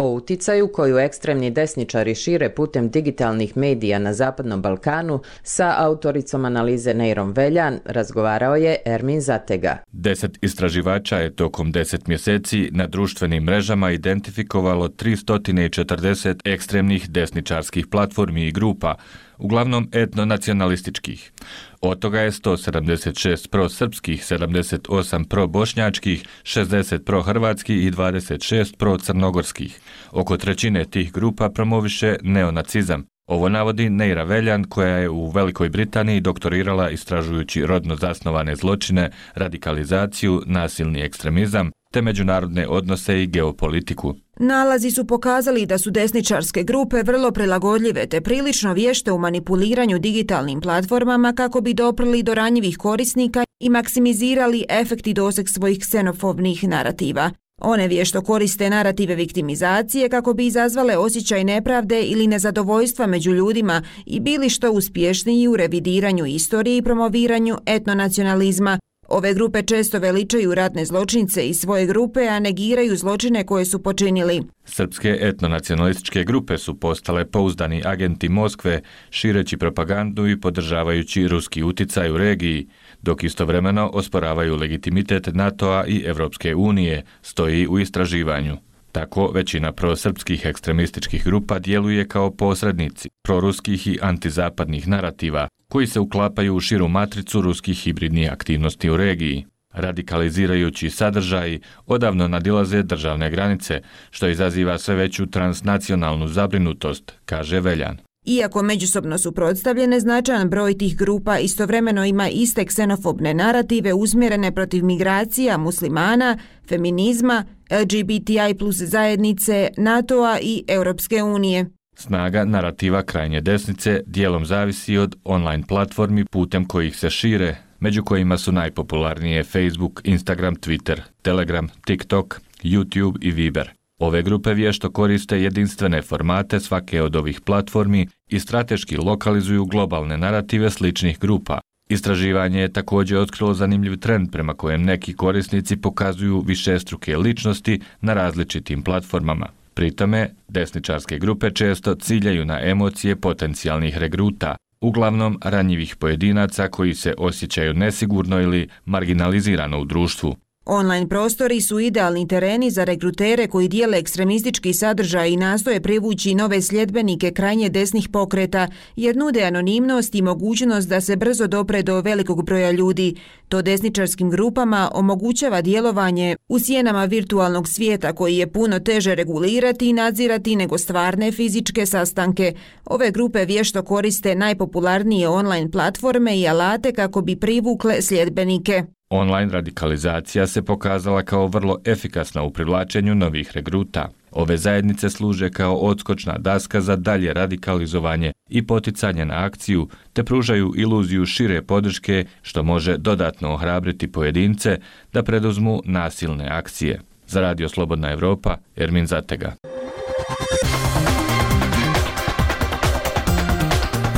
O 0.00 0.10
uticaju 0.10 0.68
koju 0.72 0.98
ekstremni 0.98 1.50
desničari 1.50 2.14
šire 2.14 2.48
putem 2.54 2.90
digitalnih 2.90 3.56
medija 3.56 3.98
na 3.98 4.12
Zapadnom 4.14 4.62
Balkanu 4.62 5.20
sa 5.42 5.74
autoricom 5.78 6.44
analize 6.44 6.94
Neirom 6.94 7.32
Veljan 7.32 7.78
razgovarao 7.84 8.56
je 8.56 8.76
Ermin 8.86 9.20
Zatega. 9.20 9.76
Deset 9.92 10.38
istraživača 10.42 11.16
je 11.16 11.36
tokom 11.36 11.72
deset 11.72 12.06
mjeseci 12.06 12.68
na 12.72 12.86
društvenim 12.86 13.44
mrežama 13.44 13.90
identifikovalo 13.90 14.88
340 14.88 16.40
ekstremnih 16.44 17.10
desničarskih 17.10 17.86
platformi 17.86 18.46
i 18.46 18.52
grupa, 18.52 18.94
uglavnom 19.38 19.88
etnonacionalističkih. 19.92 21.32
Od 21.82 21.98
toga 21.98 22.20
je 22.20 22.30
176 22.30 23.48
pro-srpskih, 23.48 24.22
78 24.22 25.24
pro-bošnjačkih, 25.24 26.24
60 26.42 27.04
pro-hrvatskih 27.04 27.86
i 27.86 27.90
26 27.90 28.76
pro-crnogorskih. 28.76 29.80
Oko 30.10 30.36
trećine 30.36 30.84
tih 30.84 31.12
grupa 31.12 31.48
promoviše 31.48 32.16
neonacizam. 32.22 33.06
Ovo 33.30 33.48
navodi 33.48 33.90
Neira 33.90 34.22
Veljan, 34.22 34.64
koja 34.64 34.96
je 34.96 35.10
u 35.10 35.30
Velikoj 35.30 35.68
Britaniji 35.68 36.20
doktorirala 36.20 36.90
istražujući 36.90 37.66
rodno 37.66 37.96
zasnovane 37.96 38.56
zločine, 38.56 39.10
radikalizaciju, 39.34 40.42
nasilni 40.46 41.00
ekstremizam, 41.00 41.70
te 41.92 42.02
međunarodne 42.02 42.68
odnose 42.68 43.22
i 43.22 43.26
geopolitiku. 43.26 44.14
Nalazi 44.38 44.90
su 44.90 45.06
pokazali 45.06 45.66
da 45.66 45.78
su 45.78 45.90
desničarske 45.90 46.62
grupe 46.62 47.02
vrlo 47.02 47.30
prilagodljive 47.30 48.06
te 48.06 48.20
prilično 48.20 48.72
vješte 48.72 49.12
u 49.12 49.18
manipuliranju 49.18 49.98
digitalnim 49.98 50.60
platformama 50.60 51.32
kako 51.32 51.60
bi 51.60 51.74
doprli 51.74 52.22
do 52.22 52.34
ranjivih 52.34 52.76
korisnika 52.78 53.44
i 53.60 53.68
maksimizirali 53.68 54.64
efekt 54.68 55.06
i 55.06 55.14
doseg 55.14 55.48
svojih 55.48 55.78
ksenofobnih 55.80 56.68
narativa. 56.68 57.30
One 57.60 57.88
vješto 57.88 58.22
koriste 58.22 58.70
narative 58.70 59.14
viktimizacije 59.14 60.08
kako 60.08 60.34
bi 60.34 60.46
izazvale 60.46 60.96
osjećaj 60.96 61.44
nepravde 61.44 62.02
ili 62.02 62.26
nezadovoljstva 62.26 63.06
među 63.06 63.32
ljudima 63.32 63.82
i 64.06 64.20
bili 64.20 64.48
što 64.48 64.72
uspješniji 64.72 65.48
u 65.48 65.56
revidiranju 65.56 66.26
istorije 66.26 66.76
i 66.76 66.82
promoviranju 66.82 67.56
etnonacionalizma, 67.66 68.78
Ove 69.12 69.34
grupe 69.34 69.62
često 69.62 69.98
veličaju 69.98 70.54
ratne 70.54 70.84
zločince 70.84 71.48
i 71.48 71.54
svoje 71.54 71.86
grupe, 71.86 72.28
a 72.28 72.38
negiraju 72.38 72.96
zločine 72.96 73.46
koje 73.46 73.64
su 73.64 73.82
počinili. 73.82 74.42
Srpske 74.64 75.18
etnonacionalističke 75.20 76.24
grupe 76.24 76.58
su 76.58 76.74
postale 76.74 77.24
pouzdani 77.24 77.82
agenti 77.84 78.28
Moskve, 78.28 78.80
šireći 79.10 79.56
propagandu 79.56 80.28
i 80.28 80.40
podržavajući 80.40 81.28
ruski 81.28 81.62
uticaj 81.62 82.10
u 82.10 82.18
regiji, 82.18 82.68
dok 83.02 83.24
istovremeno 83.24 83.90
osporavaju 83.92 84.56
legitimitet 84.56 85.34
NATO-a 85.34 85.84
i 85.86 86.02
Evropske 86.06 86.54
unije, 86.54 87.04
stoji 87.22 87.66
u 87.66 87.78
istraživanju. 87.78 88.56
Tako, 88.92 89.30
većina 89.34 89.72
prosrpskih 89.72 90.46
ekstremističkih 90.46 91.24
grupa 91.24 91.58
djeluje 91.58 92.08
kao 92.08 92.30
posrednici 92.30 93.08
proruskih 93.22 93.86
i 93.86 93.98
antizapadnih 94.02 94.88
narativa, 94.88 95.48
koji 95.68 95.86
se 95.86 96.00
uklapaju 96.00 96.54
u 96.54 96.60
širu 96.60 96.88
matricu 96.88 97.40
ruskih 97.40 97.78
hibridnih 97.78 98.32
aktivnosti 98.32 98.90
u 98.90 98.96
regiji. 98.96 99.46
Radikalizirajući 99.72 100.90
sadržaji 100.90 101.60
odavno 101.86 102.28
nadilaze 102.28 102.82
državne 102.82 103.30
granice, 103.30 103.80
što 104.10 104.28
izaziva 104.28 104.78
sve 104.78 104.94
veću 104.94 105.26
transnacionalnu 105.26 106.28
zabrinutost, 106.28 107.12
kaže 107.24 107.60
Veljan. 107.60 108.09
Iako 108.24 108.62
međusobno 108.62 109.18
su 109.18 109.32
prodstavljene, 109.32 110.00
značajan 110.00 110.48
broj 110.48 110.78
tih 110.78 110.96
grupa 110.96 111.38
istovremeno 111.38 112.04
ima 112.04 112.28
iste 112.28 112.64
ksenofobne 112.64 113.34
narative 113.34 113.94
uzmjerene 113.94 114.54
protiv 114.54 114.84
migracija, 114.84 115.58
muslimana, 115.58 116.38
feminizma, 116.68 117.44
LGBTI 117.70 118.54
plus 118.58 118.76
zajednice, 118.76 119.68
NATO-a 119.76 120.38
i 120.42 120.64
Europske 120.68 121.22
unije. 121.22 121.66
Snaga 121.94 122.44
narativa 122.44 123.02
krajnje 123.02 123.40
desnice 123.40 124.02
dijelom 124.06 124.46
zavisi 124.46 124.96
od 124.96 125.16
online 125.24 125.64
platformi 125.68 126.24
putem 126.24 126.64
kojih 126.64 126.96
se 126.96 127.10
šire, 127.10 127.56
među 127.80 128.04
kojima 128.04 128.38
su 128.38 128.52
najpopularnije 128.52 129.44
Facebook, 129.44 130.00
Instagram, 130.04 130.56
Twitter, 130.56 131.00
Telegram, 131.22 131.68
TikTok, 131.84 132.40
YouTube 132.62 133.18
i 133.20 133.30
Viber. 133.30 133.79
Ove 134.00 134.22
grupe 134.22 134.54
vješto 134.54 134.90
koriste 134.90 135.42
jedinstvene 135.42 136.02
formate 136.02 136.60
svake 136.60 137.02
od 137.02 137.16
ovih 137.16 137.40
platformi 137.40 138.06
i 138.28 138.40
strateški 138.40 138.96
lokalizuju 138.96 139.64
globalne 139.64 140.16
narative 140.18 140.70
sličnih 140.70 141.18
grupa. 141.18 141.60
Istraživanje 141.88 142.60
je 142.60 142.72
također 142.72 143.18
otkrilo 143.18 143.54
zanimljiv 143.54 143.96
trend 143.96 144.32
prema 144.32 144.54
kojem 144.54 144.82
neki 144.82 145.12
korisnici 145.14 145.76
pokazuju 145.76 146.40
višestruke 146.46 147.16
ličnosti 147.16 147.80
na 148.00 148.14
različitim 148.14 148.82
platformama. 148.82 149.46
Pritome, 149.74 150.30
desničarske 150.48 151.18
grupe 151.18 151.50
često 151.50 151.94
ciljaju 151.94 152.44
na 152.44 152.60
emocije 152.62 153.16
potencijalnih 153.16 153.98
regruta, 153.98 154.56
uglavnom 154.80 155.38
ranjivih 155.44 155.96
pojedinaca 155.96 156.68
koji 156.68 156.94
se 156.94 157.14
osjećaju 157.18 157.74
nesigurno 157.74 158.40
ili 158.40 158.68
marginalizirano 158.84 159.80
u 159.80 159.84
društvu. 159.84 160.36
Online 160.72 161.08
prostori 161.08 161.60
su 161.60 161.80
idealni 161.80 162.28
tereni 162.28 162.70
za 162.70 162.84
rekrutere 162.84 163.46
koji 163.46 163.68
dijele 163.68 163.98
ekstremistički 163.98 164.72
sadržaj 164.72 165.30
i 165.30 165.36
nastoje 165.36 165.80
privući 165.80 166.34
nove 166.34 166.62
sljedbenike 166.62 167.30
krajnje 167.30 167.68
desnih 167.68 168.08
pokreta, 168.08 168.68
jer 168.96 169.16
nude 169.16 169.42
anonimnost 169.42 170.14
i 170.14 170.22
mogućnost 170.22 170.88
da 170.88 171.00
se 171.00 171.16
brzo 171.16 171.46
dopre 171.46 171.82
do 171.82 172.00
velikog 172.00 172.44
broja 172.44 172.70
ljudi. 172.70 173.14
To 173.48 173.62
desničarskim 173.62 174.30
grupama 174.30 174.90
omogućava 174.94 175.62
djelovanje 175.62 176.36
u 176.48 176.58
sjenama 176.58 177.04
virtualnog 177.04 177.68
svijeta 177.68 178.12
koji 178.12 178.36
je 178.36 178.52
puno 178.52 178.78
teže 178.78 179.14
regulirati 179.14 179.88
i 179.88 179.92
nadzirati 179.92 180.56
nego 180.56 180.78
stvarne 180.78 181.32
fizičke 181.32 181.86
sastanke. 181.86 182.54
Ove 182.84 183.10
grupe 183.10 183.44
vješto 183.44 183.82
koriste 183.82 184.34
najpopularnije 184.34 185.28
online 185.28 185.70
platforme 185.70 186.38
i 186.38 186.48
alate 186.48 186.92
kako 186.92 187.20
bi 187.20 187.36
privukle 187.36 188.02
sljedbenike. 188.02 188.84
Online 189.12 189.52
radikalizacija 189.52 190.46
se 190.46 190.62
pokazala 190.62 191.22
kao 191.22 191.46
vrlo 191.46 191.78
efikasna 191.84 192.42
u 192.42 192.50
privlačenju 192.50 193.14
novih 193.14 193.50
regruta. 193.54 194.08
Ove 194.30 194.56
zajednice 194.56 195.10
služe 195.10 195.50
kao 195.50 195.74
odskočna 195.74 196.38
daska 196.38 196.80
za 196.80 196.96
dalje 196.96 197.34
radikalizovanje 197.34 198.32
i 198.48 198.66
poticanje 198.66 199.24
na 199.24 199.44
akciju, 199.44 199.88
te 200.12 200.24
pružaju 200.24 200.72
iluziju 200.76 201.26
šire 201.26 201.62
podrške 201.62 202.24
što 202.42 202.62
može 202.62 202.96
dodatno 202.96 203.52
ohrabriti 203.54 204.12
pojedince 204.12 204.78
da 205.12 205.22
preduzmu 205.22 205.82
nasilne 205.84 206.48
akcije. 206.50 207.00
Za 207.26 207.40
Radio 207.40 207.68
Slobodna 207.68 208.12
Evropa, 208.12 208.56
Ermin 208.76 209.06
Zatega. 209.06 209.52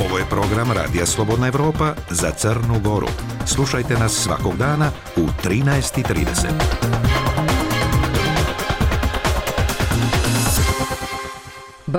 Ovo 0.05 0.17
je 0.17 0.25
program 0.29 0.71
Radija 0.71 1.05
Slobodna 1.05 1.47
Evropa 1.47 1.93
za 2.09 2.31
Crnu 2.31 2.79
Goru. 2.83 3.07
Slušajte 3.45 3.93
nas 3.93 4.11
svakog 4.11 4.57
dana 4.57 4.91
u 5.15 5.27
13.30. 5.43 6.92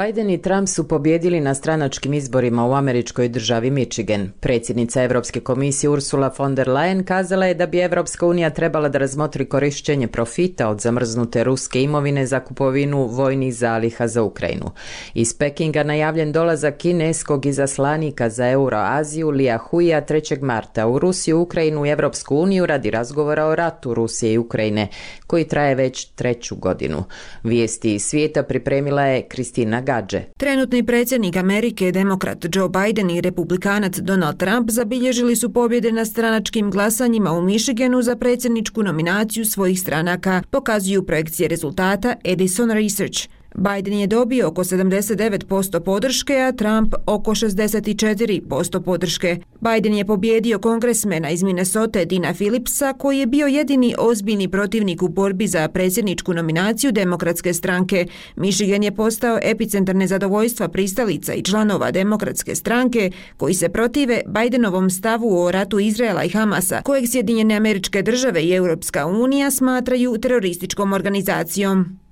Biden 0.02 0.30
i 0.30 0.42
Trump 0.42 0.68
su 0.68 0.88
pobjedili 0.88 1.40
na 1.40 1.54
stranačkim 1.54 2.14
izborima 2.14 2.66
u 2.66 2.74
američkoj 2.74 3.28
državi 3.28 3.70
Michigan. 3.70 4.30
Predsjednica 4.40 5.02
Evropske 5.02 5.40
komisije 5.40 5.90
Ursula 5.90 6.34
von 6.38 6.54
der 6.54 6.68
Leyen 6.68 7.04
kazala 7.04 7.46
je 7.46 7.54
da 7.54 7.66
bi 7.66 7.78
Evropska 7.78 8.26
unija 8.26 8.50
trebala 8.50 8.88
da 8.88 8.98
razmotri 8.98 9.44
korišćenje 9.44 10.06
profita 10.06 10.68
od 10.68 10.80
zamrznute 10.80 11.44
ruske 11.44 11.82
imovine 11.82 12.26
za 12.26 12.40
kupovinu 12.40 13.06
vojnih 13.06 13.54
zaliha 13.54 14.06
za 14.08 14.22
Ukrajinu. 14.22 14.70
Iz 15.14 15.34
Pekinga 15.38 15.82
najavljen 15.82 16.32
dolazak 16.32 16.76
kineskog 16.76 17.46
izaslanika 17.46 18.30
za 18.30 18.50
Euroaziju 18.50 19.30
Lija 19.30 19.58
Huija 19.58 20.02
3. 20.06 20.42
marta 20.42 20.86
u 20.86 20.98
Rusiju, 20.98 21.40
Ukrajinu 21.40 21.86
i 21.86 21.90
Evropsku 21.90 22.36
uniju 22.36 22.66
radi 22.66 22.90
razgovora 22.90 23.46
o 23.46 23.54
ratu 23.54 23.94
Rusije 23.94 24.32
i 24.32 24.38
Ukrajine, 24.38 24.88
koji 25.26 25.44
traje 25.44 25.74
već 25.74 26.04
treću 26.04 26.56
godinu. 26.56 27.04
Vijesti 27.42 27.94
iz 27.94 28.02
svijeta 28.02 28.42
pripremila 28.42 29.02
je 29.02 29.22
Kristina 29.22 29.83
Gađe. 29.84 30.22
Trenutni 30.38 30.86
predsjednik 30.86 31.36
Amerike, 31.36 31.92
demokrat 31.92 32.46
Joe 32.54 32.68
Biden 32.68 33.10
i 33.10 33.20
republikanac 33.20 33.98
Donald 33.98 34.36
Trump 34.36 34.70
zabilježili 34.70 35.36
su 35.36 35.52
pobjede 35.52 35.92
na 35.92 36.04
stranačkim 36.04 36.70
glasanjima 36.70 37.32
u 37.32 37.42
Michiganu 37.42 38.02
za 38.02 38.16
predsjedničku 38.16 38.82
nominaciju 38.82 39.44
svojih 39.44 39.80
stranaka, 39.80 40.42
pokazuju 40.50 41.06
projekcije 41.06 41.48
rezultata 41.48 42.14
Edison 42.24 42.70
Research. 42.70 43.28
Biden 43.54 43.92
je 43.92 44.06
dobio 44.06 44.48
oko 44.48 44.64
79% 44.64 45.80
podrške, 45.80 46.38
a 46.40 46.52
Trump 46.52 46.94
oko 47.06 47.30
64% 47.30 48.82
podrške. 48.82 49.38
Biden 49.60 49.94
je 49.94 50.04
pobjedio 50.04 50.58
kongresmena 50.58 51.30
iz 51.30 51.42
Minnesota 51.42 52.04
Dina 52.04 52.34
Phillipsa, 52.34 52.92
koji 52.92 53.18
je 53.18 53.26
bio 53.26 53.46
jedini 53.46 53.94
ozbiljni 53.98 54.48
protivnik 54.48 55.02
u 55.02 55.08
borbi 55.08 55.46
za 55.46 55.68
predsjedničku 55.68 56.34
nominaciju 56.34 56.92
demokratske 56.92 57.54
stranke. 57.54 58.06
Michigan 58.36 58.82
je 58.82 58.94
postao 58.94 59.38
epicentar 59.42 59.96
nezadovoljstva 59.96 60.68
pristalica 60.68 61.34
i 61.34 61.42
članova 61.42 61.90
demokratske 61.90 62.54
stranke, 62.54 63.10
koji 63.36 63.54
se 63.54 63.68
protive 63.68 64.22
Bidenovom 64.26 64.90
stavu 64.90 65.38
o 65.38 65.50
ratu 65.50 65.78
Izraela 65.78 66.24
i 66.24 66.28
Hamasa, 66.28 66.82
kojeg 66.82 67.04
Sjedinjene 67.08 67.56
američke 67.56 68.02
države 68.02 68.42
i 68.44 68.54
Europska 68.54 69.06
unija 69.06 69.50
smatraju 69.50 70.18
terorističkom 70.18 70.92
organizacijom. 70.92 72.03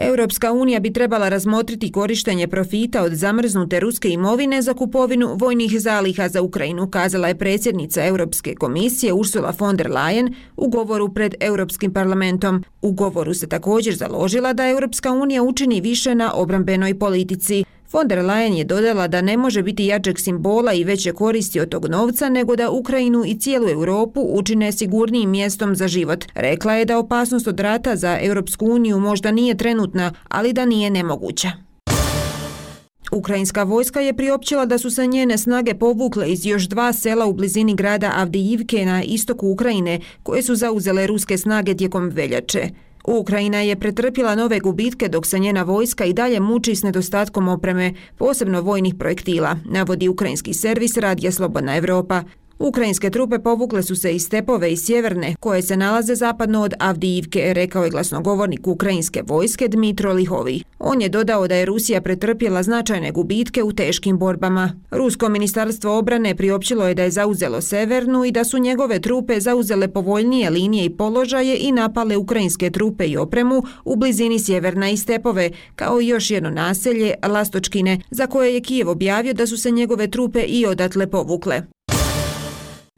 Europska 0.00 0.52
unija 0.52 0.80
bi 0.80 0.92
trebala 0.92 1.28
razmotriti 1.28 1.92
korištenje 1.92 2.48
profita 2.48 3.02
od 3.02 3.12
zamrznute 3.12 3.80
ruske 3.80 4.08
imovine 4.08 4.62
za 4.62 4.74
kupovinu 4.74 5.34
vojnih 5.34 5.80
zaliha 5.80 6.28
za 6.28 6.42
Ukrajinu, 6.42 6.90
kazala 6.90 7.28
je 7.28 7.38
predsjednica 7.38 8.06
Europske 8.06 8.54
komisije 8.54 9.12
Ursula 9.12 9.52
von 9.58 9.76
der 9.76 9.90
Leyen 9.90 10.34
u 10.56 10.68
govoru 10.68 11.14
pred 11.14 11.34
Europskim 11.40 11.92
parlamentom. 11.92 12.64
U 12.82 12.92
govoru 12.92 13.34
se 13.34 13.48
također 13.48 13.94
založila 13.94 14.52
da 14.52 14.68
Europska 14.68 15.12
unija 15.12 15.42
učini 15.42 15.80
više 15.80 16.14
na 16.14 16.34
obrambenoj 16.34 16.98
politici. 16.98 17.64
Von 17.92 18.08
der 18.08 18.18
Leyen 18.18 18.52
je 18.54 18.64
dodala 18.64 19.08
da 19.08 19.20
ne 19.20 19.36
može 19.36 19.62
biti 19.62 19.86
jačeg 19.86 20.18
simbola 20.18 20.72
i 20.72 20.84
veće 20.84 21.12
koristi 21.12 21.60
od 21.60 21.68
tog 21.68 21.86
novca 21.88 22.28
nego 22.28 22.56
da 22.56 22.70
Ukrajinu 22.70 23.24
i 23.26 23.38
cijelu 23.38 23.68
Europu 23.68 24.20
učine 24.32 24.72
sigurnijim 24.72 25.30
mjestom 25.30 25.76
za 25.76 25.88
život. 25.88 26.24
Rekla 26.34 26.74
je 26.74 26.84
da 26.84 26.98
opasnost 26.98 27.46
od 27.46 27.60
rata 27.60 27.96
za 27.96 28.18
Europsku 28.22 28.66
uniju 28.66 28.98
možda 28.98 29.30
nije 29.30 29.56
trenutna, 29.56 30.12
ali 30.28 30.52
da 30.52 30.66
nije 30.66 30.90
nemoguća. 30.90 31.50
Ukrajinska 33.12 33.62
vojska 33.62 34.00
je 34.00 34.16
priopćila 34.16 34.66
da 34.66 34.78
su 34.78 34.90
se 34.90 35.06
njene 35.06 35.38
snage 35.38 35.74
povukle 35.74 36.32
iz 36.32 36.46
još 36.46 36.68
dva 36.68 36.92
sela 36.92 37.26
u 37.26 37.32
blizini 37.32 37.74
grada 37.74 38.12
Avdijivke 38.16 38.84
na 38.84 39.02
istoku 39.02 39.48
Ukrajine 39.48 40.00
koje 40.22 40.42
su 40.42 40.54
zauzele 40.54 41.06
ruske 41.06 41.38
snage 41.38 41.76
tijekom 41.76 42.08
veljače. 42.08 42.68
Ukrajina 43.04 43.60
je 43.60 43.76
pretrpila 43.76 44.34
nove 44.34 44.60
gubitke 44.60 45.08
dok 45.08 45.26
se 45.26 45.38
njena 45.38 45.62
vojska 45.62 46.04
i 46.04 46.12
dalje 46.12 46.40
muči 46.40 46.74
s 46.74 46.82
nedostatkom 46.82 47.48
opreme, 47.48 47.94
posebno 48.16 48.60
vojnih 48.60 48.94
projektila, 48.98 49.56
navodi 49.64 50.08
ukrajinski 50.08 50.54
servis 50.54 50.96
Radija 50.96 51.32
Slobodna 51.32 51.76
Evropa. 51.76 52.24
Ukrajinske 52.62 53.10
trupe 53.10 53.38
povukle 53.38 53.82
su 53.82 53.96
se 53.96 54.12
iz 54.14 54.22
stepove 54.22 54.72
i 54.72 54.76
sjeverne, 54.76 55.34
koje 55.40 55.62
se 55.62 55.76
nalaze 55.76 56.14
zapadno 56.14 56.62
od 56.62 56.74
Avdijivke, 56.78 57.54
rekao 57.54 57.84
je 57.84 57.90
glasnogovornik 57.90 58.66
ukrajinske 58.66 59.22
vojske 59.26 59.68
Dmitro 59.68 60.12
Lihovi. 60.12 60.62
On 60.78 61.02
je 61.02 61.08
dodao 61.08 61.48
da 61.48 61.54
je 61.54 61.64
Rusija 61.64 62.00
pretrpjela 62.00 62.62
značajne 62.62 63.10
gubitke 63.10 63.62
u 63.62 63.72
teškim 63.72 64.18
borbama. 64.18 64.72
Rusko 64.90 65.28
ministarstvo 65.28 65.98
obrane 65.98 66.34
priopćilo 66.34 66.88
je 66.88 66.94
da 66.94 67.02
je 67.02 67.10
zauzelo 67.10 67.60
severnu 67.60 68.24
i 68.24 68.32
da 68.32 68.44
su 68.44 68.58
njegove 68.58 69.00
trupe 69.00 69.40
zauzele 69.40 69.88
povoljnije 69.88 70.50
linije 70.50 70.84
i 70.84 70.96
položaje 70.96 71.56
i 71.60 71.72
napale 71.72 72.16
ukrajinske 72.16 72.70
trupe 72.70 73.06
i 73.06 73.16
opremu 73.16 73.62
u 73.84 73.96
blizini 73.96 74.38
sjeverna 74.38 74.90
i 74.90 74.96
stepove, 74.96 75.50
kao 75.76 76.00
i 76.00 76.08
još 76.08 76.30
jedno 76.30 76.50
naselje, 76.50 77.14
Lastočkine, 77.28 78.00
za 78.10 78.26
koje 78.26 78.54
je 78.54 78.60
Kijev 78.60 78.88
objavio 78.88 79.34
da 79.34 79.46
su 79.46 79.56
se 79.56 79.70
njegove 79.70 80.10
trupe 80.10 80.40
i 80.40 80.66
odatle 80.66 81.06
povukle. 81.06 81.62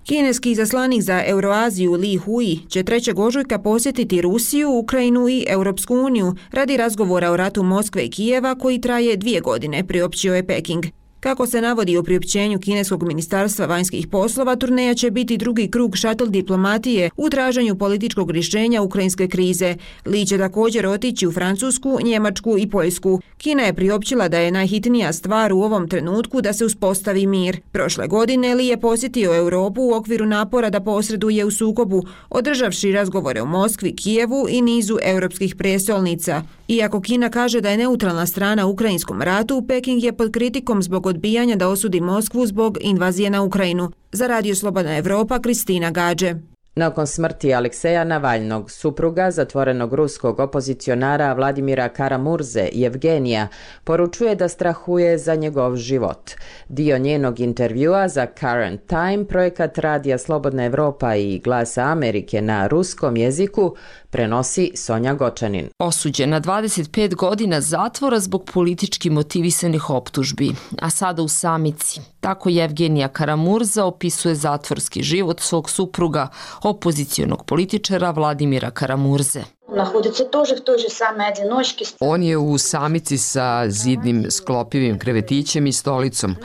Kineski 0.07 0.55
zaslanik 0.55 1.03
za 1.03 1.23
Euroaziju 1.27 1.93
Li 1.93 2.17
Hui 2.17 2.59
će 2.69 2.83
3. 2.85 3.21
ožujka 3.21 3.59
posjetiti 3.59 4.21
Rusiju, 4.21 4.71
Ukrajinu 4.71 5.29
i 5.29 5.45
Europsku 5.49 5.95
uniju 5.95 6.35
radi 6.51 6.77
razgovora 6.77 7.31
o 7.31 7.37
ratu 7.37 7.63
Moskve 7.63 8.05
i 8.05 8.11
Kijeva 8.11 8.55
koji 8.55 8.81
traje 8.81 9.17
dvije 9.17 9.41
godine, 9.41 9.87
priopćio 9.87 10.35
je 10.35 10.47
Peking. 10.47 10.85
Kako 11.23 11.47
se 11.47 11.61
navodi 11.61 11.97
u 11.97 12.03
priopćenju 12.03 12.59
Kineskog 12.59 13.03
ministarstva 13.03 13.67
vanjskih 13.67 14.07
poslova, 14.07 14.57
turneja 14.57 14.95
će 14.95 15.11
biti 15.11 15.37
drugi 15.37 15.69
krug 15.71 15.97
šatl 15.97 16.25
diplomatije 16.25 17.11
u 17.17 17.31
traženju 17.31 17.79
političkog 17.79 18.31
rješenja 18.31 18.83
ukrajinske 18.83 19.29
krize. 19.29 19.77
Li 20.07 20.27
će 20.27 20.39
također 20.39 20.87
otići 20.87 21.27
u 21.27 21.33
Francusku, 21.33 21.99
Njemačku 22.05 22.59
i 22.59 22.71
Poljsku. 22.71 23.21
Kina 23.37 23.63
je 23.63 23.75
priopćila 23.75 24.29
da 24.29 24.39
je 24.39 24.51
najhitnija 24.51 25.13
stvar 25.13 25.53
u 25.53 25.63
ovom 25.63 25.89
trenutku 25.89 26.41
da 26.41 26.53
se 26.53 26.65
uspostavi 26.65 27.27
mir. 27.27 27.61
Prošle 27.73 28.07
godine 28.07 28.55
Li 28.55 28.67
je 28.67 28.81
posjetio 28.81 29.37
Europu 29.37 29.83
u 29.83 29.95
okviru 29.95 30.27
napora 30.27 30.71
da 30.71 30.81
posreduje 30.81 31.45
u 31.45 31.51
sukobu, 31.51 32.03
održavši 32.31 32.93
razgovore 32.93 33.43
u 33.43 33.47
Moskvi, 33.47 33.97
Kijevu 33.97 34.47
i 34.51 34.61
nizu 34.63 34.99
europskih 35.03 35.57
prijestolnica. 35.57 36.43
Iako 36.69 37.01
Kina 37.01 37.31
kaže 37.31 37.61
da 37.61 37.71
je 37.71 37.77
neutralna 37.77 38.27
strana 38.27 38.67
u 38.67 38.71
ukrajinskom 38.71 39.23
ratu, 39.23 39.65
Peking 39.69 40.05
je 40.05 40.13
pod 40.13 40.33
kritikom 40.33 40.83
zbog 40.83 41.12
odbijanja 41.13 41.57
da 41.57 41.69
osudi 41.69 42.01
Moskvu 42.01 42.47
zbog 42.47 42.79
invazije 42.81 43.31
na 43.31 43.43
Ukrajinu. 43.43 43.91
Za 44.13 44.27
Radio 44.27 44.55
Slobodna 44.55 44.97
Evropa, 44.97 45.39
Kristina 45.39 45.91
Gađe. 45.91 46.35
Nakon 46.75 47.07
smrti 47.07 47.55
Alekseja 47.55 48.05
Navalnog, 48.05 48.71
supruga 48.71 49.31
zatvorenog 49.31 49.95
ruskog 49.95 50.41
opozicionara 50.41 51.33
Vladimira 51.33 51.89
Karamurze, 51.89 52.69
Evgenija, 52.85 53.49
poručuje 53.85 54.35
da 54.35 54.49
strahuje 54.49 55.19
za 55.19 55.35
njegov 55.35 55.77
život. 55.77 56.31
Dio 56.69 56.99
njenog 56.99 57.41
intervjua 57.41 58.09
za 58.09 58.27
Current 58.41 58.81
Time, 58.87 59.25
projekat 59.29 59.79
Radija 59.79 60.19
Slobodna 60.19 60.65
Evropa 60.65 61.17
i 61.17 61.39
Glasa 61.39 61.83
Amerike 61.83 62.43
na 62.43 62.67
ruskom 62.67 63.17
jeziku, 63.17 63.77
prenosi 64.13 64.73
Sonja 64.75 65.15
Gočanin. 65.15 65.69
Osuđen 65.79 66.31
na 66.31 66.41
25 66.41 67.15
godina 67.15 67.61
zatvora 67.61 68.21
zbog 68.21 68.45
politički 68.55 69.11
motivisanih 69.11 69.91
optužbi, 69.91 70.55
a 70.81 70.91
sada 70.91 71.23
u 71.23 71.29
samici. 71.29 72.01
Tako 72.21 72.51
Evgenija 72.51 73.09
Karamurza 73.09 73.85
opisuje 73.85 74.35
zatvorski 74.35 75.03
život 75.03 75.41
svog 75.41 75.71
supruga, 75.71 76.29
opozicijonog 76.63 77.45
političara 77.45 78.11
Vladimira 78.11 78.71
Karamurze 78.71 79.43
находится 79.72 80.26
тоже 80.26 80.56
в 80.56 80.64
той 80.64 80.80
же 80.80 80.90
самой 80.90 81.30
одиночке. 81.30 81.86
On 82.00 82.22
je 82.22 82.38
u 82.38 82.58
samici 82.58 83.18
sa 83.18 83.64
zidnim 83.70 84.32
sklopivim 84.32 85.00
krevetićem 85.00 85.68
i 85.68 85.74
stolicom. 85.74 86.36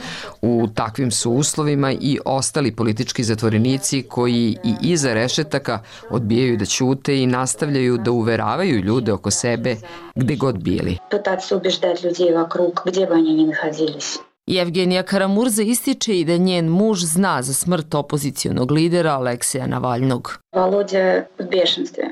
U 0.42 0.68
takvim 0.74 1.10
su 1.10 1.32
uslovima 1.32 1.92
i 1.92 2.18
ostali 2.24 2.76
politički 2.76 3.24
zatvorenici 3.24 4.02
koji 4.02 4.56
i 4.64 4.74
iza 4.82 5.14
rešetaka 5.14 5.78
odbijaju 6.10 6.56
da 6.56 6.64
ćute 6.64 7.18
i 7.22 7.26
nastavljaju 7.26 7.96
da 7.96 8.10
uveravaju 8.10 8.80
ljude 8.80 9.12
oko 9.12 9.30
sebe 9.30 9.76
gde 10.14 10.36
god 10.36 10.58
bili. 10.58 10.98
Pытаться 11.10 11.56
убеждать 11.56 12.02
людей 12.04 12.32
вокруг, 12.32 12.82
где 12.86 13.06
бы 13.06 13.14
они 13.14 13.34
ни 13.34 13.46
находились. 13.46 14.18
Evgenija 14.46 15.02
Karamurza 15.02 15.62
ističe 15.62 16.20
i 16.20 16.24
da 16.24 16.36
njen 16.36 16.68
muž 16.68 17.04
zna 17.04 17.42
za 17.42 17.52
smrt 17.52 17.94
opozicijonog 17.94 18.70
lidera 18.70 19.12
Alekseja 19.12 19.66
Navalnog. 19.66 20.38
Володя 20.52 21.24
в 21.38 21.44
бешенстве. 21.44 22.04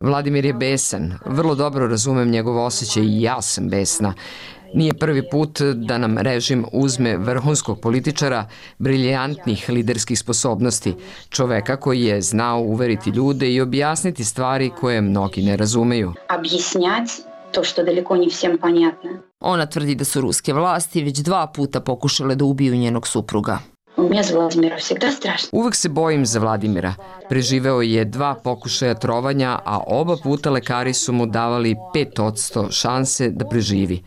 Vladimir 0.00 0.44
je 0.44 0.52
besan. 0.52 1.14
Vrlo 1.26 1.54
dobro 1.54 1.86
razumem 1.86 2.30
njegov 2.30 2.64
osjećaj 2.64 3.02
i 3.02 3.22
ja 3.22 3.42
sam 3.42 3.68
besna. 3.68 4.14
Nije 4.74 4.94
prvi 4.94 5.30
put 5.30 5.60
da 5.74 5.98
nam 5.98 6.18
režim 6.18 6.64
uzme 6.72 7.16
vrhunskog 7.16 7.80
političara, 7.80 8.48
briljantnih 8.78 9.68
liderskih 9.68 10.18
sposobnosti, 10.18 10.94
čoveka 11.30 11.76
koji 11.76 12.02
je 12.02 12.22
znao 12.22 12.60
uveriti 12.60 13.10
ljude 13.10 13.52
i 13.52 13.60
objasniti 13.60 14.24
stvari 14.24 14.70
koje 14.80 15.00
mnogi 15.00 15.42
ne 15.42 15.56
razumeju. 15.56 16.12
Объяснять 16.28 17.10
to 17.54 17.64
što 17.64 17.82
daleko 17.82 18.16
не 18.16 18.28
всем 18.28 18.58
понятно. 18.58 19.10
Ona 19.40 19.66
tvrdi 19.66 19.94
da 19.94 20.04
su 20.04 20.20
ruske 20.20 20.52
vlasti 20.52 21.02
već 21.02 21.18
dva 21.18 21.46
puta 21.46 21.80
pokušale 21.80 22.34
da 22.34 22.44
ubiju 22.44 22.76
njenog 22.76 23.06
supruga. 23.06 23.58
Мне 23.96 24.22
за 24.22 24.34
Владимира 24.34 24.76
всегда 24.76 25.12
страшно. 25.12 25.48
Uvek 25.52 25.74
se 25.74 25.88
bojim 25.88 26.26
za 26.26 26.40
Vladimira. 26.40 26.94
Preživeo 27.28 27.82
je 27.82 28.04
dva 28.04 28.34
pokušaja 28.34 28.94
trovanja, 28.94 29.58
a 29.64 29.80
oba 29.86 30.16
puta 30.22 30.50
lekari 30.50 30.94
su 30.94 31.12
mu 31.12 31.26
davali 31.26 31.76
5% 31.94 32.70
šanse 32.70 33.30
da 33.30 33.44
preživi. 33.48 34.02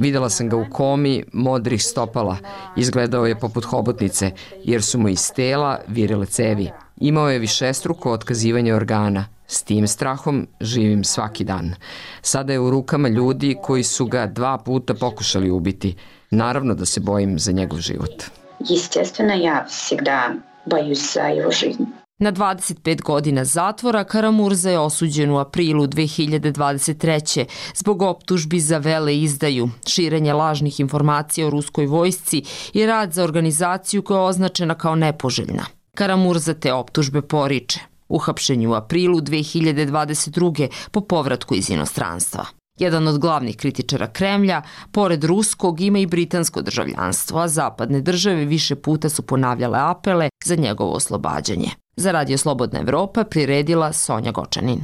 Videla 0.00 0.30
sam 0.30 0.48
ga 0.48 0.56
u 0.56 0.64
komi 0.72 1.24
modrih 1.32 1.84
stopala. 1.84 2.36
Izgledao 2.76 3.26
je 3.26 3.38
poput 3.38 3.64
hobotnice, 3.64 4.30
jer 4.64 4.82
su 4.82 4.98
mu 4.98 5.08
iz 5.08 5.32
tela 5.32 5.78
virile 5.88 6.26
cevi. 6.26 6.70
Imao 6.96 7.30
je 7.30 7.38
višestruko 7.38 8.12
otkazivanje 8.12 8.74
organa. 8.74 9.26
S 9.46 9.62
tim 9.62 9.86
strahom 9.86 10.46
živim 10.60 11.04
svaki 11.04 11.44
dan. 11.44 11.74
Sada 12.22 12.52
je 12.52 12.60
u 12.60 12.70
rukama 12.70 13.08
ljudi 13.08 13.56
koji 13.62 13.82
su 13.82 14.06
ga 14.06 14.26
dva 14.26 14.58
puta 14.58 14.94
pokušali 14.94 15.50
ubiti. 15.50 15.96
Naravno 16.30 16.74
da 16.74 16.86
se 16.86 17.00
bojim 17.00 17.38
za 17.38 17.52
njegov 17.52 17.78
život. 17.78 18.24
Естественно, 18.62 19.32
я 19.32 19.64
всегда 19.64 20.36
боюсь 20.66 21.12
за 21.12 21.28
его 21.28 21.50
жизнь. 21.50 21.86
Na 22.20 22.32
25 22.32 23.02
godina 23.02 23.44
zatvora 23.44 24.04
Karamurza 24.04 24.70
je 24.70 24.78
osuđen 24.78 25.30
u 25.30 25.38
aprilu 25.38 25.86
2023. 25.86 27.44
zbog 27.74 28.02
optužbi 28.02 28.60
za 28.60 28.78
vele 28.78 29.18
izdaju, 29.18 29.70
širenje 29.86 30.32
lažnih 30.32 30.80
informacija 30.80 31.46
o 31.46 31.50
ruskoj 31.50 31.86
vojsci 31.86 32.42
i 32.72 32.86
rad 32.86 33.12
za 33.12 33.24
organizaciju 33.24 34.02
koja 34.02 34.18
je 34.18 34.24
označena 34.24 34.74
kao 34.74 34.94
nepoželjna. 34.94 35.64
Karamurza 35.94 36.54
te 36.54 36.72
optužbe 36.72 37.22
poriče. 37.22 37.80
Uhapšen 38.08 38.66
u 38.66 38.74
aprilu 38.74 39.20
2022. 39.20 40.68
po 40.90 41.00
povratku 41.00 41.54
iz 41.54 41.70
inostranstva. 41.70 42.44
Jedan 42.79 43.07
od 43.07 43.19
glavnih 43.19 43.57
kritičara 43.57 44.07
Kremlja, 44.07 44.61
pored 44.91 45.23
ruskog, 45.23 45.81
ima 45.81 45.99
i 45.99 46.05
britansko 46.05 46.61
državljanstvo, 46.61 47.39
a 47.39 47.47
zapadne 47.47 48.01
države 48.01 48.45
više 48.45 48.75
puta 48.75 49.09
su 49.09 49.21
ponavljale 49.21 49.79
apele 49.81 50.29
za 50.45 50.55
njegovo 50.55 50.91
oslobađanje. 50.91 51.69
Za 51.95 52.11
Radio 52.11 52.37
Slobodna 52.37 52.79
Evropa 52.79 53.23
priredila 53.23 53.93
Sonja 53.93 54.31
Gočanin. 54.31 54.81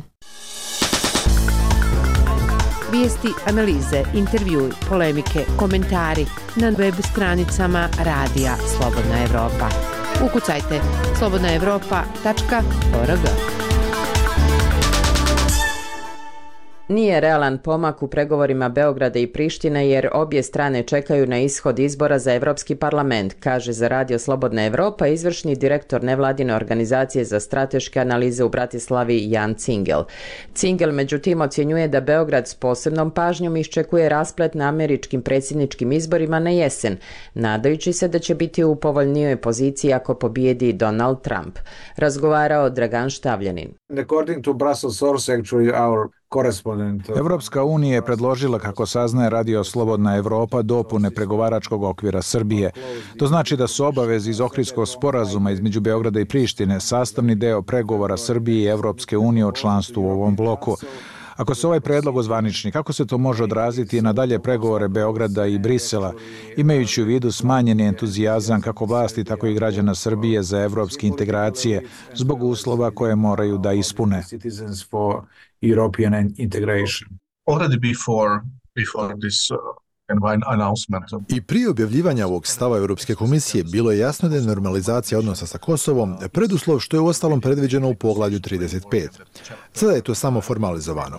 Vijesti, 2.91 3.27
analize, 3.45 4.03
intervjui, 4.13 4.71
polemike, 4.89 5.45
komentari 5.57 6.25
na 6.55 6.69
web 6.69 6.93
stranicama 7.11 7.89
Radija 7.97 8.55
Slobodna 8.57 9.23
Evropa. 9.23 9.69
Ukucajte 10.25 10.81
slobodnaevropa.org. 11.19 13.58
Nije 16.89 17.19
realan 17.19 17.57
pomak 17.57 18.03
u 18.03 18.07
pregovorima 18.07 18.69
Beograda 18.69 19.19
i 19.19 19.27
Prištine 19.27 19.89
jer 19.89 20.09
obje 20.13 20.43
strane 20.43 20.83
čekaju 20.83 21.27
na 21.27 21.39
ishod 21.39 21.79
izbora 21.79 22.19
za 22.19 22.33
Evropski 22.33 22.75
parlament, 22.75 23.33
kaže 23.39 23.71
za 23.71 23.87
Radio 23.87 24.19
Slobodna 24.19 24.65
Evropa 24.65 25.07
izvršni 25.07 25.55
direktor 25.55 26.03
nevladine 26.03 26.55
organizacije 26.55 27.25
za 27.25 27.39
strateške 27.39 27.99
analize 27.99 28.43
u 28.43 28.49
Bratislavi 28.49 29.31
Jan 29.31 29.53
Cingel. 29.53 30.03
Cingel 30.53 30.91
međutim 30.91 31.41
ocjenjuje 31.41 31.87
da 31.87 32.01
Beograd 32.01 32.47
s 32.47 32.55
posebnom 32.55 33.11
pažnjom 33.11 33.57
iščekuje 33.57 34.09
rasplet 34.09 34.53
na 34.53 34.67
američkim 34.67 35.21
predsjedničkim 35.21 35.91
izborima 35.91 36.39
na 36.39 36.49
jesen, 36.49 36.97
nadajući 37.33 37.93
se 37.93 38.07
da 38.07 38.19
će 38.19 38.35
biti 38.35 38.63
u 38.63 38.75
povoljnijoj 38.75 39.41
poziciji 39.41 39.93
ako 39.93 40.13
pobijedi 40.13 40.73
Donald 40.73 41.21
Trump. 41.21 41.59
Razgovarao 41.95 42.69
Dragan 42.69 43.09
Štavljanin. 43.09 43.73
According 43.99 44.43
to 44.43 44.53
Brussels 44.53 44.97
source, 44.97 45.33
actually 45.33 45.87
our 45.87 46.18
Evropska 47.17 47.63
unija 47.63 47.95
je 47.95 48.05
predložila, 48.05 48.59
kako 48.59 48.85
saznaje 48.85 49.29
Radio 49.29 49.63
Slobodna 49.63 50.15
Evropa, 50.15 50.61
dopune 50.61 51.11
pregovaračkog 51.11 51.83
okvira 51.83 52.21
Srbije. 52.21 52.71
To 53.17 53.27
znači 53.27 53.57
da 53.57 53.67
su 53.67 53.85
obavezi 53.85 54.29
iz 54.29 54.41
Ohridskog 54.41 54.87
sporazuma 54.87 55.51
između 55.51 55.79
Beograda 55.81 56.19
i 56.19 56.25
Prištine 56.25 56.79
sastavni 56.79 57.35
deo 57.35 57.61
pregovora 57.61 58.17
Srbije 58.17 58.63
i 58.63 58.67
Evropske 58.67 59.17
unije 59.17 59.45
o 59.45 59.51
članstvu 59.51 60.01
u 60.03 60.11
ovom 60.11 60.35
bloku. 60.35 60.77
Ako 61.39 61.55
se 61.55 61.67
ovaj 61.67 61.79
predlog 61.79 62.17
ozvanični, 62.17 62.71
kako 62.71 62.93
se 62.93 63.05
to 63.07 63.17
može 63.17 63.43
odraziti 63.43 64.01
na 64.01 64.13
dalje 64.13 64.39
pregovore 64.39 64.87
Beograda 64.87 65.45
i 65.45 65.59
Brisela, 65.59 66.13
imajući 66.57 67.01
u 67.01 67.05
vidu 67.05 67.31
smanjeni 67.31 67.83
entuzijazam 67.83 68.61
kako 68.61 68.85
vlasti, 68.85 69.23
tako 69.23 69.47
i 69.47 69.53
građana 69.53 69.95
Srbije 69.95 70.43
za 70.43 70.61
evropske 70.61 71.07
integracije 71.07 71.83
zbog 72.15 72.43
uslova 72.43 72.91
koje 72.91 73.15
moraju 73.15 73.57
da 73.57 73.73
ispune? 73.73 74.23
Already 77.47 77.79
before 77.79 78.41
before 78.75 79.15
this 79.15 79.51
uh, 79.51 79.57
I 81.29 81.41
prije 81.41 81.69
objavljivanja 81.69 82.27
ovog 82.27 82.47
stava 82.47 82.77
Europske 82.77 83.15
komisije 83.15 83.63
bilo 83.63 83.91
je 83.91 83.99
jasno 83.99 84.29
da 84.29 84.35
je 84.35 84.41
normalizacija 84.41 85.19
odnosa 85.19 85.45
sa 85.45 85.57
Kosovom 85.57 86.17
preduslov 86.31 86.79
što 86.79 86.97
je 86.97 87.01
u 87.01 87.07
ostalom 87.07 87.41
predviđeno 87.41 87.89
u 87.89 87.95
poglavlju 87.95 88.39
35. 88.39 89.07
Sada 89.73 89.93
je 89.93 90.01
to 90.01 90.15
samo 90.15 90.41
formalizovano. 90.41 91.17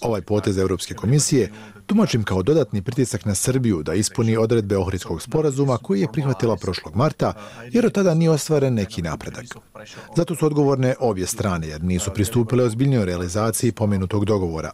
Ovaj 0.00 0.22
potez 0.22 0.58
Europske 0.58 0.94
komisije 0.94 1.52
tumačim 1.88 2.22
kao 2.22 2.42
dodatni 2.42 2.82
pritisak 2.82 3.24
na 3.24 3.34
Srbiju 3.34 3.82
da 3.82 3.94
ispuni 3.94 4.36
odredbe 4.36 4.76
Ohridskog 4.76 5.22
sporazuma 5.22 5.76
koji 5.76 6.00
je 6.00 6.12
prihvatila 6.12 6.56
prošlog 6.56 6.96
marta, 6.96 7.32
jer 7.72 7.86
od 7.86 7.92
tada 7.92 8.14
nije 8.14 8.30
ostvaren 8.30 8.74
neki 8.74 9.02
napredak. 9.02 9.44
Zato 10.16 10.34
su 10.34 10.46
odgovorne 10.46 10.94
obje 11.00 11.26
strane, 11.26 11.68
jer 11.68 11.84
nisu 11.84 12.10
pristupile 12.14 12.64
ozbiljnoj 12.64 13.04
realizaciji 13.04 13.72
pomenutog 13.72 14.24
dogovora. 14.24 14.70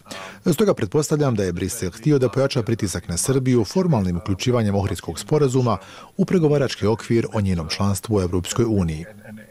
Stoga 0.52 0.74
pretpostavljam 0.74 1.34
da 1.34 1.44
je 1.44 1.52
Brisel 1.52 1.90
htio 1.90 2.18
da 2.18 2.28
pojača 2.28 2.62
pritisak 2.62 3.08
na 3.08 3.16
Srbiju 3.16 3.64
formalnim 3.64 4.16
uključivanjem 4.16 4.74
Ohridskog 4.74 5.18
sporazuma 5.18 5.78
u 6.16 6.24
pregovarački 6.24 6.86
okvir 6.86 7.26
o 7.32 7.40
njenom 7.40 7.68
članstvu 7.68 8.16
u 8.16 8.20
Evropskoj 8.20 8.64
uniji. 8.68 9.04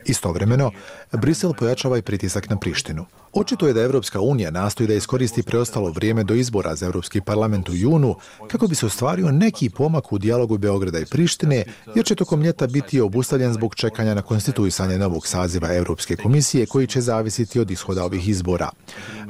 Istovremeno, 0.06 0.72
Brisel 1.12 1.54
pojačava 1.54 1.94
ovaj 1.94 2.00
i 2.00 2.02
pritisak 2.02 2.50
na 2.50 2.58
Prištinu. 2.58 3.06
Očito 3.34 3.68
je 3.68 3.74
da 3.74 3.82
Evropska 3.82 4.22
unija 4.22 4.52
nastoji 4.52 4.88
da 4.88 4.94
iskoristi 4.94 5.44
preostalo 5.44 5.92
vrijeme 5.92 6.24
do 6.24 6.34
izbora 6.34 6.76
za 6.76 6.86
Evropski 6.86 7.22
parlament 7.22 7.70
u 7.70 7.74
junu 7.76 8.16
kako 8.48 8.68
bi 8.68 8.76
se 8.76 8.86
ostvario 8.86 9.32
neki 9.32 9.70
pomak 9.70 10.12
u 10.13 10.18
dijalogu 10.18 10.58
Beograda 10.58 11.00
i 11.00 11.06
Prištine, 11.06 11.63
jer 11.96 12.06
će 12.06 12.16
tokom 12.16 12.42
ljeta 12.42 12.68
biti 12.68 13.02
obustavljen 13.02 13.54
zbog 13.54 13.76
čekanja 13.76 14.13
na 14.13 14.22
konstituisanje 14.22 14.98
novog 14.98 15.28
saziva 15.28 15.74
Evropske 15.74 16.16
komisije 16.16 16.66
koji 16.66 16.88
će 16.88 17.02
zavisiti 17.02 17.60
od 17.60 17.72
ishoda 17.72 18.04
ovih 18.04 18.28
izbora. 18.30 18.70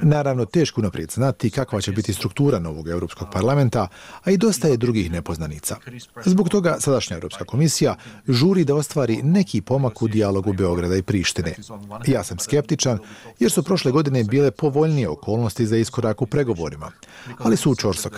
Naravno, 0.02 0.46
teško 0.46 0.82
naprijed 0.82 1.12
znati 1.12 1.50
kakva 1.50 1.82
će 1.82 1.92
biti 1.92 2.14
struktura 2.14 2.60
novog 2.60 2.88
Evropskog 2.88 3.28
parlamenta, 3.34 3.88
a 4.24 4.32
i 4.32 4.38
dosta 4.38 4.68
je 4.68 4.78
drugih 4.78 5.12
nepoznanica. 5.12 5.76
Zbog 6.26 6.50
toga 6.50 6.78
sadašnja 6.80 7.16
Evropska 7.16 7.46
komisija 7.46 7.96
žuri 8.28 8.66
da 8.66 8.76
ostvari 8.76 9.22
neki 9.24 9.62
pomak 9.62 10.02
u 10.02 10.08
dijalogu 10.08 10.54
Beograda 10.54 10.63
i 11.00 11.02
Prištine. 11.02 11.56
Ja 12.08 12.24
sam 12.24 12.40
skeptičan 12.40 13.00
jer 13.40 13.52
su 13.52 13.64
prošle 13.64 13.92
godine 13.92 14.24
bile 14.24 14.52
povoljnije 14.52 15.10
okolnosti 15.10 15.66
za 15.66 15.78
iskorak 15.78 16.22
u 16.22 16.26
pregovorima, 16.26 16.92
ali 17.40 17.58
su 17.58 17.72
u 17.72 17.76
čorso. 17.76 18.10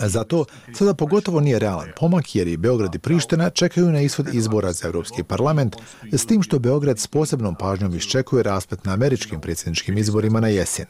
Zato 0.00 0.44
sada 0.74 0.94
pogotovo 0.94 1.40
nije 1.40 1.58
realan 1.58 1.88
pomak 1.96 2.34
jer 2.34 2.48
i 2.48 2.56
Beograd 2.56 2.94
i 2.94 2.98
Priština 2.98 3.50
čekaju 3.50 3.92
na 3.92 4.00
ishod 4.00 4.34
izbora 4.34 4.72
za 4.72 4.86
Europski 4.86 5.22
parlament 5.22 5.76
s 6.12 6.26
tim 6.26 6.42
što 6.42 6.58
Beograd 6.58 6.98
s 6.98 7.06
posebnom 7.06 7.54
pažnjom 7.54 7.94
iščekuje 7.94 8.42
raspet 8.42 8.84
na 8.84 8.92
američkim 8.92 9.40
predsjedničkim 9.40 9.98
izborima 9.98 10.40
na 10.40 10.48
jesen. 10.48 10.86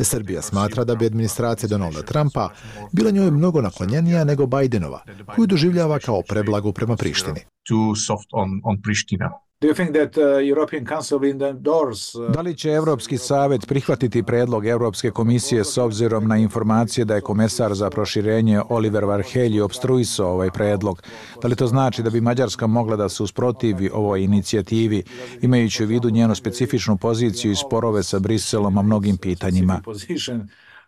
Srbija 0.00 0.42
smatra 0.42 0.84
da 0.84 0.94
bi 0.94 1.06
administracija 1.06 1.68
Donalda 1.68 2.02
Trumpa 2.02 2.48
bila 2.92 3.10
njoj 3.10 3.30
mnogo 3.30 3.60
naklonjenija 3.60 4.24
nego 4.24 4.46
Bidenova, 4.46 5.02
koju 5.34 5.46
doživljava 5.46 5.98
kao 5.98 6.22
preblagu 6.28 6.72
prema 6.72 6.96
Prištini. 6.96 7.40
Too 7.68 7.96
soft 8.06 8.28
on, 8.32 8.60
on 8.64 8.82
Priština. 8.82 9.30
Do 9.62 9.68
you 9.68 9.74
think 9.74 9.92
that 9.92 10.16
uh, 10.16 10.38
European 10.38 10.86
Council 10.86 11.18
will 11.18 11.42
endorse 11.42 12.18
uh... 12.18 12.30
Da 12.30 12.40
li 12.40 12.56
će 12.56 12.70
Evropski 12.70 13.18
savjet 13.18 13.66
prihvatiti 13.68 14.22
predlog 14.22 14.66
Evropske 14.66 15.10
komisije 15.10 15.64
s 15.64 15.78
obzirom 15.78 16.28
na 16.28 16.36
informacije 16.36 17.04
da 17.04 17.14
je 17.14 17.20
komesar 17.20 17.74
za 17.74 17.90
proširenje 17.90 18.60
Oliver 18.68 19.04
Varhelji 19.04 19.60
obstruisao 19.60 20.32
ovaj 20.32 20.50
predlog? 20.50 21.02
Da 21.42 21.48
li 21.48 21.56
to 21.56 21.66
znači 21.66 22.02
da 22.02 22.10
bi 22.10 22.20
Mađarska 22.20 22.66
mogla 22.66 22.96
da 22.96 23.08
se 23.08 23.22
usprotivi 23.22 23.90
ovoj 23.92 24.24
inicijativi 24.24 25.02
imajući 25.40 25.84
u 25.84 25.86
vidu 25.86 26.10
njenu 26.10 26.34
specifičnu 26.34 26.96
poziciju 26.96 27.52
i 27.52 27.56
sporove 27.56 28.02
sa 28.02 28.18
Briselom 28.18 28.78
o 28.78 28.82
mnogim 28.82 29.16
pitanjima? 29.16 29.80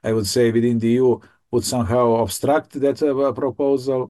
I 0.04 0.12
would 0.12 0.26
say 0.26 0.52
within 0.52 0.80
the 0.80 0.94
EU 0.96 1.20
would 1.50 1.64
somehow 1.64 2.22
obstruct 2.22 2.70
that 2.70 3.02
uh, 3.02 3.34
proposal 3.34 4.08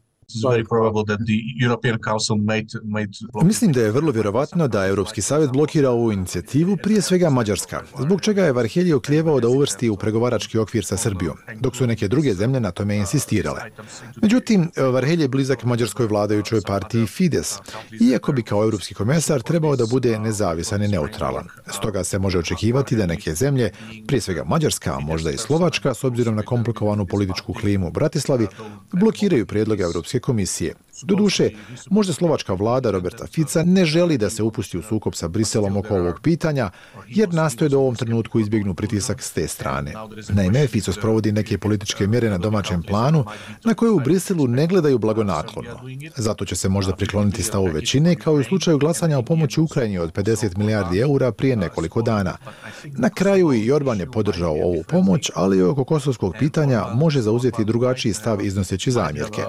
Mislim 3.45 3.73
da 3.73 3.81
je 3.81 3.91
vrlo 3.91 4.13
vjerovatno 4.13 4.69
da 4.69 4.87
Europski 4.87 5.23
savjet 5.23 5.51
blokira 5.53 5.91
ovu 5.91 6.13
inicijativu, 6.13 6.77
prije 6.77 7.03
svega 7.03 7.31
Mađarska, 7.31 7.83
zbog 7.99 8.21
čega 8.21 8.45
je 8.45 8.53
Varhelji 8.53 8.93
oklijevao 8.93 9.41
da 9.41 9.49
uvrsti 9.49 9.91
u 9.91 9.97
pregovarački 9.97 10.59
okvir 10.59 10.85
sa 10.85 10.97
Srbijom, 10.97 11.37
dok 11.61 11.77
su 11.77 11.87
neke 11.87 12.09
druge 12.09 12.35
zemlje 12.35 12.61
na 12.61 12.71
tome 12.71 12.97
insistirale. 12.97 13.61
Međutim, 14.23 14.71
Varhelji 14.93 15.23
je 15.23 15.29
blizak 15.29 15.65
mađarskoj 15.65 16.07
vladajućoj 16.07 16.61
partiji 16.61 17.07
Fides, 17.07 17.59
iako 18.01 18.33
bi 18.33 18.43
kao 18.43 18.63
europski 18.63 18.95
komesar 18.95 19.43
trebao 19.43 19.77
da 19.77 19.87
bude 19.87 20.19
nezavisan 20.19 20.83
i 20.83 20.89
neutralan. 20.89 21.47
Stoga 21.73 22.05
se 22.05 22.19
može 22.19 22.39
očekivati 22.39 22.97
da 22.97 23.07
neke 23.07 23.35
zemlje, 23.35 23.71
prije 24.07 24.21
svega 24.21 24.45
Mađarska, 24.45 24.95
a 24.95 25.01
možda 25.01 25.31
i 25.31 25.37
Slovačka, 25.37 25.95
s 25.95 26.05
obzirom 26.05 26.35
na 26.35 26.43
komplikovanu 26.43 27.07
političku 27.07 27.53
klimu 27.53 27.89
u 27.89 27.91
Bratislavi, 27.91 28.47
blokiraju 28.93 29.47
prijedlog 29.47 29.81
Europske 29.81 30.12
komisije. 30.21 30.75
Doduše, 31.03 31.51
možda 31.91 32.13
slovačka 32.13 32.53
vlada 32.53 32.91
Roberta 32.91 33.27
Fica 33.27 33.63
ne 33.67 33.85
želi 33.85 34.19
da 34.19 34.31
se 34.31 34.43
upusti 34.43 34.79
u 34.79 34.83
sukob 34.83 35.15
sa 35.15 35.29
Briselom 35.29 35.77
oko 35.77 35.95
ovog 35.97 36.21
pitanja, 36.23 36.71
jer 37.09 37.35
nastoje 37.35 37.69
da 37.69 37.79
u 37.79 37.81
ovom 37.81 37.95
trenutku 37.95 38.41
izbjegnu 38.41 38.75
pritisak 38.75 39.23
s 39.23 39.33
te 39.33 39.49
strane. 39.49 39.93
Naime, 40.29 40.67
Fico 40.67 40.93
sprovodi 40.93 41.33
neke 41.33 41.59
političke 41.59 42.07
mjere 42.07 42.31
na 42.31 42.39
domaćem 42.39 42.83
planu, 42.83 43.25
na 43.65 43.75
koje 43.75 43.91
u 43.91 44.01
Briselu 44.01 44.47
ne 44.47 44.67
gledaju 44.67 44.99
blagonaklono. 44.99 45.81
Zato 46.17 46.45
će 46.45 46.57
se 46.57 46.69
možda 46.69 46.97
prikloniti 46.97 47.43
stavu 47.43 47.67
većine, 47.67 48.17
kao 48.17 48.37
i 48.37 48.41
u 48.41 48.45
slučaju 48.45 48.79
glasanja 48.79 49.19
o 49.19 49.23
pomoći 49.23 49.61
Ukrajini 49.61 49.99
od 49.99 50.13
50 50.13 50.59
milijardi 50.59 50.99
eura 50.99 51.33
prije 51.33 51.57
nekoliko 51.57 52.03
dana. 52.03 52.37
Na 52.85 53.11
kraju 53.11 53.53
i 53.53 53.67
Jorban 53.67 54.01
je 54.01 54.11
podržao 54.11 54.53
ovu 54.53 54.83
pomoć, 54.89 55.31
ali 55.35 55.63
oko 55.63 55.85
kosovskog 55.85 56.35
pitanja 56.39 56.85
može 56.95 57.21
zauzeti 57.21 57.65
drugačiji 57.65 58.13
stav 58.13 58.45
iznoseći 58.45 58.91
zamjerke. 58.91 59.43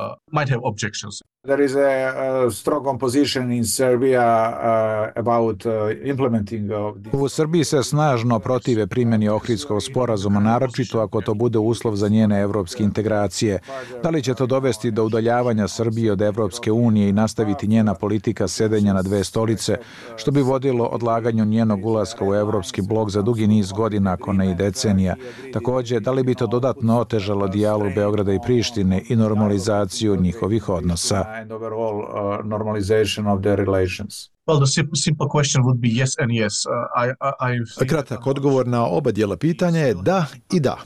There 1.46 1.66
is 1.66 1.76
a, 1.76 2.46
a 2.46 2.52
strong 2.52 2.88
opposition 2.88 3.52
in 3.52 3.66
Serbia 3.66 4.24
uh, 4.24 5.20
about 5.20 5.66
uh, 5.66 5.74
implementing 6.06 6.72
of 6.72 6.96
this. 7.02 7.14
U 7.14 7.30
Srbiji 7.30 7.64
se 7.64 7.84
snažno 7.84 8.40
protive 8.40 8.88
primjeni 8.88 9.30
Ohridskog 9.30 9.84
sporazuma, 9.84 10.40
naročito 10.40 11.00
ako 11.00 11.22
to 11.22 11.34
bude 11.34 11.60
uslov 11.60 11.96
za 11.96 12.08
njene 12.08 12.42
evropske 12.42 12.84
integracije. 12.84 13.60
Da 14.04 14.10
li 14.10 14.24
će 14.24 14.34
to 14.34 14.46
dovesti 14.46 14.92
do 14.92 15.04
udaljavanja 15.04 15.68
Srbije 15.68 16.12
od 16.12 16.22
Evropske 16.22 16.72
unije 16.72 17.10
i 17.10 17.14
nastaviti 17.14 17.68
njena 17.68 17.94
politika 17.94 18.48
sedenja 18.48 18.94
na 18.94 19.02
dve 19.02 19.24
stolice, 19.24 19.78
što 20.16 20.32
bi 20.32 20.42
vodilo 20.42 20.86
odlaganju 20.86 21.46
njenog 21.46 21.86
ulaska 21.86 22.26
u 22.26 22.36
evropski 22.36 22.82
blok 22.82 23.10
za 23.10 23.22
dugi 23.22 23.48
niz 23.48 23.72
godina, 23.72 24.14
ako 24.14 24.34
ne 24.34 24.52
i 24.52 24.56
decenija. 24.56 25.16
Takođe, 25.54 26.00
da 26.00 26.12
li 26.12 26.24
bi 26.24 26.36
to 26.36 26.48
dodatno 26.48 27.00
otežalo 27.00 27.48
dijalog 27.48 27.94
Beograda 27.96 28.34
i 28.34 28.40
Prištine 28.46 29.02
i 29.10 29.16
normalizaciju 29.16 30.22
njihovih 30.22 30.70
odnosa? 30.70 31.33
And 31.34 31.52
overall 31.52 31.98
uh, 32.04 32.44
normalization 32.44 33.28
of 33.34 33.42
their 33.42 33.58
relations. 33.58 34.30
Well, 34.48 34.60
the 34.60 34.68
simple 34.96 35.28
question 35.30 35.64
would 35.64 35.80
be 35.82 35.90
yes 35.90 36.16
and 36.20 36.32
yes. 36.32 36.66
Uh, 36.66 36.72
I, 36.96 37.06
I, 37.22 37.52
I 37.80 37.86
Kratak 37.86 38.28
odgovor 38.28 38.68
na 38.68 38.86
oba 38.86 39.12
dijela 39.12 39.38
pitanja 39.38 39.80
je 39.80 39.94
da 39.94 40.26
i 40.54 40.60
da. 40.60 40.78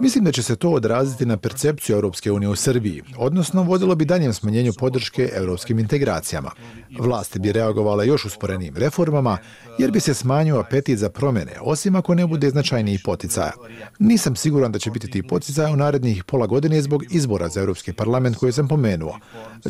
Mislim 0.00 0.24
da 0.24 0.32
će 0.32 0.42
se 0.42 0.56
to 0.56 0.70
odraziti 0.70 1.26
na 1.26 1.36
percepciju 1.36 1.94
Europske 1.94 2.32
unije 2.32 2.48
u 2.48 2.56
Srbiji, 2.56 3.02
odnosno 3.16 3.62
vodilo 3.62 3.94
bi 3.94 4.04
danjem 4.04 4.32
smanjenju 4.32 4.72
podrške 4.78 5.30
europskim 5.34 5.78
integracijama. 5.78 6.50
Vlasti 6.98 7.38
bi 7.38 7.52
reagovala 7.52 8.04
još 8.04 8.24
usporenijim 8.24 8.76
reformama, 8.76 9.38
jer 9.78 9.90
bi 9.90 10.00
se 10.00 10.14
smanjio 10.14 10.58
apetit 10.58 10.98
za 10.98 11.10
promjene, 11.10 11.52
osim 11.60 11.96
ako 11.96 12.14
ne 12.14 12.26
bude 12.26 12.50
značajniji 12.50 12.98
poticaja. 13.04 13.52
Nisam 13.98 14.36
siguran 14.36 14.72
da 14.72 14.78
će 14.78 14.90
biti 14.90 15.10
ti 15.10 15.22
poticaja 15.22 15.72
u 15.72 15.76
narednih 15.76 16.24
pola 16.24 16.46
godine 16.46 16.82
zbog 16.82 17.04
izbora 17.10 17.48
za 17.48 17.60
Europski 17.60 17.92
parlament 17.92 18.36
koje 18.36 18.52
sam 18.52 18.68
pomenuo. 18.68 19.18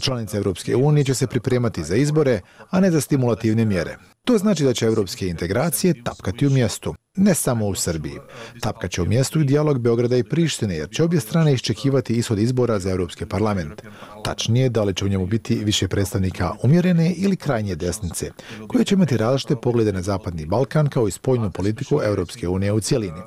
Članice 0.01 0.37
Europske 0.37 0.77
unije 0.77 1.05
će 1.05 1.15
se 1.15 1.27
pripremati 1.27 1.85
za 1.85 1.97
izbore, 1.97 2.41
a 2.71 2.81
ne 2.81 2.91
za 2.91 3.01
stimulativne 3.01 3.65
mjere. 3.65 3.97
To 4.29 4.39
znači 4.39 4.65
da 4.65 4.75
će 4.75 4.87
evropske 4.87 5.29
integracije 5.29 6.03
tapkati 6.05 6.47
u 6.47 6.51
mjestu, 6.51 6.95
ne 7.17 7.35
samo 7.35 7.67
u 7.67 7.75
Srbiji. 7.75 8.15
Tapkaće 8.61 9.03
u 9.03 9.07
mjestu 9.07 9.41
i 9.41 9.45
dijalog 9.45 9.81
Beograda 9.81 10.17
i 10.17 10.25
Prištine, 10.25 10.77
jer 10.77 10.91
će 10.91 11.05
obje 11.05 11.21
strane 11.21 11.53
iščekivati 11.53 12.15
ishod 12.15 12.39
izbora 12.39 12.79
za 12.79 12.91
Europski 12.91 13.27
parlament. 13.27 13.83
Tačnije, 14.25 14.69
da 14.69 14.85
li 14.85 14.95
će 14.95 15.05
u 15.05 15.09
njemu 15.09 15.27
biti 15.27 15.55
više 15.55 15.89
predstavnika 15.89 16.53
umjerene 16.63 17.13
ili 17.13 17.37
krajnje 17.37 17.75
desnice, 17.75 18.31
koje 18.69 18.85
će 18.85 18.95
imati 18.95 19.17
različite 19.17 19.57
poglede 19.63 19.93
na 19.93 20.03
Zapadni 20.03 20.47
Balkan 20.47 20.89
kao 20.89 21.09
i 21.09 21.11
spojnu 21.11 21.51
politiku 21.51 22.01
Europske 22.05 22.49
unije 22.49 22.73
u 22.73 22.81
cijelini. 22.81 23.21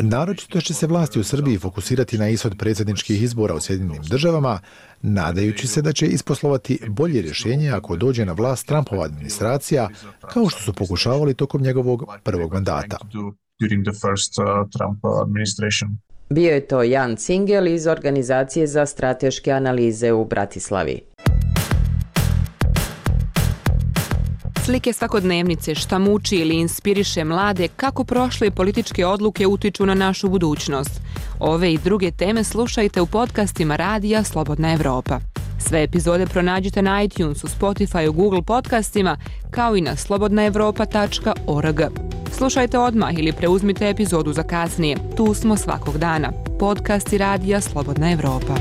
Naročito 0.00 0.60
će 0.60 0.74
se 0.74 0.86
vlasti 0.86 1.20
u 1.20 1.24
Srbiji 1.24 1.58
fokusirati 1.58 2.18
na 2.18 2.28
ishod 2.28 2.58
predsjedničkih 2.58 3.22
izbora 3.22 3.54
u 3.54 3.60
Sjedinim 3.60 4.02
državama, 4.02 4.60
nadajući 5.04 5.66
se 5.66 5.82
da 5.82 5.92
će 5.92 6.06
isposlovati 6.06 6.78
bolje 6.88 7.22
rješenje 7.22 7.70
ako 7.70 7.96
dođe 7.96 8.24
na 8.24 8.32
vlast 8.32 8.66
Trumpova 8.66 9.04
administracija, 9.04 9.88
kao 10.32 10.48
što 10.48 10.60
su 10.60 10.72
pokušavali 10.72 11.34
tokom 11.34 11.62
njegovog 11.62 12.04
prvog 12.22 12.52
mandata. 12.52 12.98
Bio 16.30 16.50
je 16.50 16.66
to 16.66 16.82
Jan 16.82 17.16
Cingel 17.16 17.66
iz 17.66 17.86
Organizacije 17.86 18.66
za 18.66 18.86
strateške 18.86 19.50
analize 19.50 20.12
u 20.12 20.24
Bratislavi. 20.24 21.00
Slike 24.64 24.92
svakodnevnice 24.92 25.74
šta 25.74 25.98
muči 25.98 26.36
ili 26.36 26.54
inspiriše 26.54 27.24
mlade 27.24 27.68
kako 27.68 28.04
prošle 28.04 28.50
političke 28.50 29.06
odluke 29.06 29.46
utiču 29.46 29.86
na 29.86 29.94
našu 29.94 30.28
budućnost. 30.28 31.00
Ove 31.38 31.72
i 31.72 31.78
druge 31.78 32.10
teme 32.10 32.44
slušajte 32.44 33.00
u 33.00 33.06
podcastima 33.06 33.76
Radija 33.76 34.24
Slobodna 34.24 34.72
Evropa. 34.72 35.20
Sve 35.58 35.82
epizode 35.82 36.26
pronađite 36.26 36.82
na 36.82 37.02
iTunesu, 37.02 37.46
Spotify, 37.46 38.12
Google 38.12 38.42
podcastima, 38.42 39.16
kao 39.50 39.76
i 39.76 39.80
na 39.80 39.96
slobodnaevropa.org. 39.96 41.80
Slušajte 42.32 42.78
odmah 42.78 43.18
ili 43.18 43.32
preuzmite 43.32 43.88
epizodu 43.88 44.32
za 44.32 44.42
kasnije. 44.42 44.96
Tu 45.16 45.34
smo 45.34 45.56
svakog 45.56 45.98
dana. 45.98 46.32
Podcast 46.58 47.12
i 47.12 47.18
Radija 47.18 47.60
Slobodna 47.60 48.12
Evropa. 48.12 48.54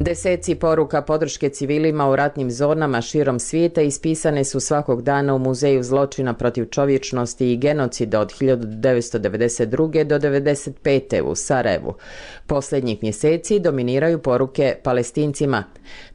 Deseci 0.00 0.54
poruka 0.54 1.02
podrške 1.02 1.48
civilima 1.48 2.10
u 2.10 2.16
ratnim 2.16 2.50
zonama 2.50 3.00
širom 3.00 3.38
svijeta 3.38 3.82
ispisane 3.82 4.44
su 4.44 4.60
svakog 4.60 5.02
dana 5.02 5.34
u 5.34 5.38
Muzeju 5.38 5.82
zločina 5.82 6.34
protiv 6.34 6.64
čovječnosti 6.64 7.52
i 7.52 7.56
genocida 7.56 8.20
od 8.20 8.32
1992. 8.40 10.04
do 10.04 10.18
1995. 10.18 11.22
u 11.22 11.34
Sarajevu. 11.34 11.94
Posljednjih 12.46 13.02
mjeseci 13.02 13.58
dominiraju 13.58 14.18
poruke 14.18 14.74
palestincima. 14.82 15.64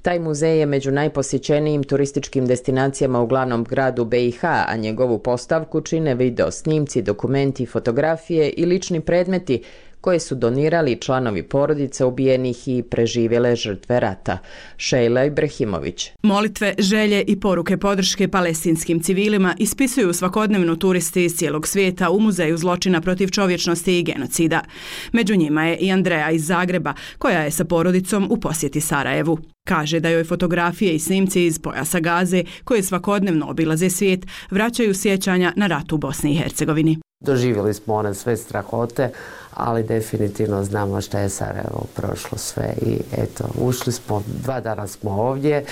Taj 0.01 0.19
muzej 0.19 0.59
je 0.59 0.65
među 0.65 0.91
najposjećenijim 0.91 1.83
turističkim 1.83 2.47
destinacijama 2.47 3.21
u 3.21 3.27
glavnom 3.27 3.63
gradu 3.63 4.05
BiH, 4.05 4.43
a 4.43 4.75
njegovu 4.77 5.19
postavku 5.19 5.81
čine 5.81 6.15
video 6.15 6.51
snimci, 6.51 7.01
dokumenti, 7.01 7.65
fotografije 7.65 8.49
i 8.49 8.65
lični 8.65 9.01
predmeti 9.01 9.63
koje 10.03 10.19
su 10.19 10.35
donirali 10.35 11.01
članovi 11.01 11.43
porodice 11.43 12.05
ubijenih 12.05 12.67
i 12.67 12.83
preživjele 12.83 13.55
žrtve 13.55 13.99
rata. 13.99 14.37
Šejla 14.77 15.25
Ibrahimović. 15.25 16.11
Molitve, 16.23 16.75
želje 16.79 17.23
i 17.27 17.39
poruke 17.39 17.77
podrške 17.77 18.27
palestinskim 18.27 18.99
civilima 18.99 19.55
ispisuju 19.59 20.13
svakodnevno 20.13 20.75
turisti 20.75 21.23
iz 21.23 21.35
cijelog 21.35 21.67
svijeta 21.67 22.09
u 22.09 22.19
Muzeju 22.19 22.57
zločina 22.57 23.01
protiv 23.01 23.27
čovječnosti 23.27 23.99
i 23.99 24.03
genocida. 24.03 24.61
Među 25.11 25.35
njima 25.35 25.65
je 25.65 25.77
i 25.77 25.91
Andreja 25.91 26.31
iz 26.31 26.45
Zagreba, 26.45 26.93
koja 27.17 27.41
je 27.41 27.51
sa 27.51 27.65
porodicom 27.65 28.27
u 28.31 28.39
posjeti 28.39 28.81
Sarajevu. 28.81 29.37
Kaže 29.67 29.99
da 29.99 30.09
joj 30.09 30.23
fotografije 30.23 30.95
i 30.95 30.99
snimci 30.99 31.45
iz 31.45 31.59
pojasa 31.59 31.99
Gaze, 31.99 32.43
koje 32.63 32.83
svakodnevno 32.83 33.49
obilaze 33.49 33.89
svijet, 33.89 34.25
vraćaju 34.51 34.93
sjećanja 34.93 35.53
na 35.55 35.67
rat 35.67 35.93
u 35.93 35.97
Bosni 35.97 36.31
i 36.31 36.35
Hercegovini. 36.35 36.97
Doživjeli 37.23 37.73
smo 37.73 37.93
one 37.93 38.13
sve 38.13 38.37
strahote, 38.37 39.09
ali 39.53 39.83
definitivno 39.83 40.63
znamo 40.63 41.01
šta 41.01 41.19
je 41.19 41.29
Sarajevo 41.29 41.85
prošlo 41.95 42.37
sve 42.37 42.73
i 42.81 42.99
eto, 43.17 43.43
ušli 43.59 43.93
smo, 43.93 44.23
dva 44.43 44.59
dana 44.59 44.87
smo 44.87 45.11
ovdje, 45.11 45.65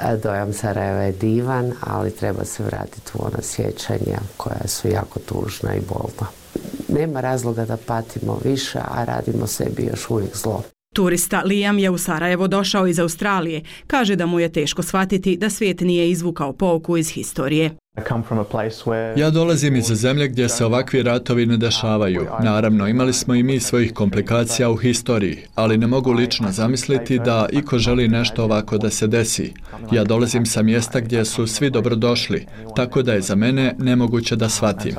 e, 0.00 0.16
dojam 0.22 0.52
Sarajeva 0.52 1.02
je 1.02 1.12
divan, 1.12 1.72
ali 1.80 2.10
treba 2.10 2.44
se 2.44 2.62
vratiti 2.62 3.10
u 3.14 3.24
ona 3.24 3.42
sjećanja 3.42 4.18
koja 4.36 4.66
su 4.68 4.88
jako 4.88 5.18
tužna 5.20 5.74
i 5.74 5.80
bolna. 5.80 6.30
Nema 6.88 7.20
razloga 7.20 7.64
da 7.64 7.76
patimo 7.86 8.38
više, 8.44 8.78
a 8.78 9.04
radimo 9.04 9.46
sebi 9.46 9.84
još 9.84 10.10
uvijek 10.10 10.36
zlo. 10.36 10.62
Turista 10.92 11.42
Liam 11.44 11.78
je 11.78 11.90
u 11.90 11.98
Sarajevo 11.98 12.48
došao 12.48 12.86
iz 12.86 12.98
Australije. 12.98 13.62
Kaže 13.86 14.16
da 14.16 14.26
mu 14.26 14.40
je 14.40 14.52
teško 14.52 14.82
shvatiti 14.82 15.36
da 15.36 15.50
svijet 15.50 15.80
nije 15.80 16.10
izvukao 16.10 16.52
pouku 16.52 16.96
iz 16.96 17.10
historije. 17.10 17.70
Ja 19.16 19.30
dolazim 19.30 19.76
iz 19.76 19.84
zemlje 19.84 20.28
gdje 20.28 20.48
se 20.48 20.64
ovakvi 20.64 21.02
ratovi 21.02 21.46
ne 21.46 21.56
dešavaju. 21.56 22.26
Naravno, 22.42 22.88
imali 22.88 23.12
smo 23.12 23.34
i 23.34 23.42
mi 23.42 23.60
svojih 23.60 23.92
komplikacija 23.94 24.70
u 24.70 24.76
historiji, 24.76 25.38
ali 25.54 25.78
ne 25.78 25.86
mogu 25.86 26.12
lično 26.12 26.52
zamisliti 26.52 27.18
da 27.18 27.48
iko 27.52 27.78
želi 27.78 28.08
nešto 28.08 28.44
ovako 28.44 28.78
da 28.78 28.90
se 28.90 29.06
desi. 29.06 29.52
Ja 29.92 30.04
dolazim 30.04 30.46
sa 30.46 30.62
mjesta 30.62 31.00
gdje 31.00 31.24
su 31.24 31.46
svi 31.46 31.70
dobrodošli, 31.70 32.46
tako 32.76 33.02
da 33.02 33.12
je 33.12 33.20
za 33.20 33.34
mene 33.34 33.74
nemoguće 33.78 34.36
da 34.36 34.48
shvatim. 34.48 34.94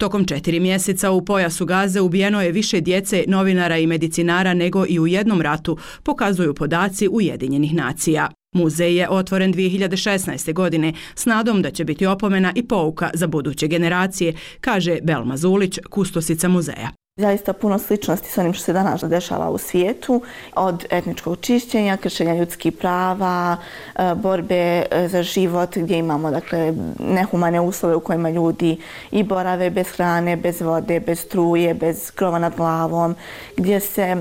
Tokom 0.00 0.24
četiri 0.24 0.60
mjeseca 0.60 1.10
u 1.10 1.24
pojasu 1.24 1.66
Gaze 1.66 2.00
ubijeno 2.00 2.42
je 2.42 2.52
više 2.52 2.80
djece, 2.80 3.24
novinara 3.26 3.78
i 3.78 3.86
medicinara 3.86 4.54
nego 4.54 4.84
i 4.88 5.00
u 5.00 5.06
jednom 5.06 5.40
ratu, 5.40 5.78
pokazuju 6.02 6.54
podaci 6.54 7.08
Ujedinjenih 7.08 7.74
nacija. 7.74 8.30
Muzej 8.54 8.96
je 8.96 9.08
otvoren 9.08 9.54
2016. 9.54 10.52
godine 10.52 10.92
s 11.14 11.26
nadom 11.26 11.62
da 11.62 11.70
će 11.70 11.84
biti 11.84 12.06
opomena 12.06 12.52
i 12.54 12.68
pouka 12.68 13.10
za 13.14 13.26
buduće 13.26 13.66
generacije, 13.66 14.34
kaže 14.60 14.98
Belma 15.02 15.36
Zulić, 15.36 15.78
kustosica 15.90 16.48
muzeja. 16.48 16.90
Zaista 17.20 17.52
puno 17.52 17.78
sličnosti 17.78 18.30
s 18.30 18.38
onim 18.38 18.52
što 18.52 18.64
se 18.64 18.72
danas 18.72 19.00
dešava 19.04 19.50
u 19.50 19.58
svijetu, 19.58 20.22
od 20.54 20.86
etničkog 20.90 21.38
čišćenja, 21.40 21.96
kršenja 21.96 22.34
ljudskih 22.34 22.72
prava, 22.72 23.56
e, 23.96 24.14
borbe 24.14 24.82
e, 24.90 25.08
za 25.08 25.22
život 25.22 25.76
gdje 25.76 25.98
imamo 25.98 26.30
dakle, 26.30 26.74
nehumane 26.98 27.60
uslove 27.60 27.94
u 27.94 28.00
kojima 28.00 28.30
ljudi 28.30 28.76
i 29.10 29.22
borave 29.22 29.70
bez 29.70 29.86
hrane, 29.86 30.36
bez 30.36 30.60
vode, 30.60 31.00
bez 31.00 31.20
struje, 31.20 31.74
bez 31.74 32.10
krova 32.10 32.38
nad 32.38 32.56
glavom, 32.56 33.14
gdje 33.56 33.80
se 33.80 34.16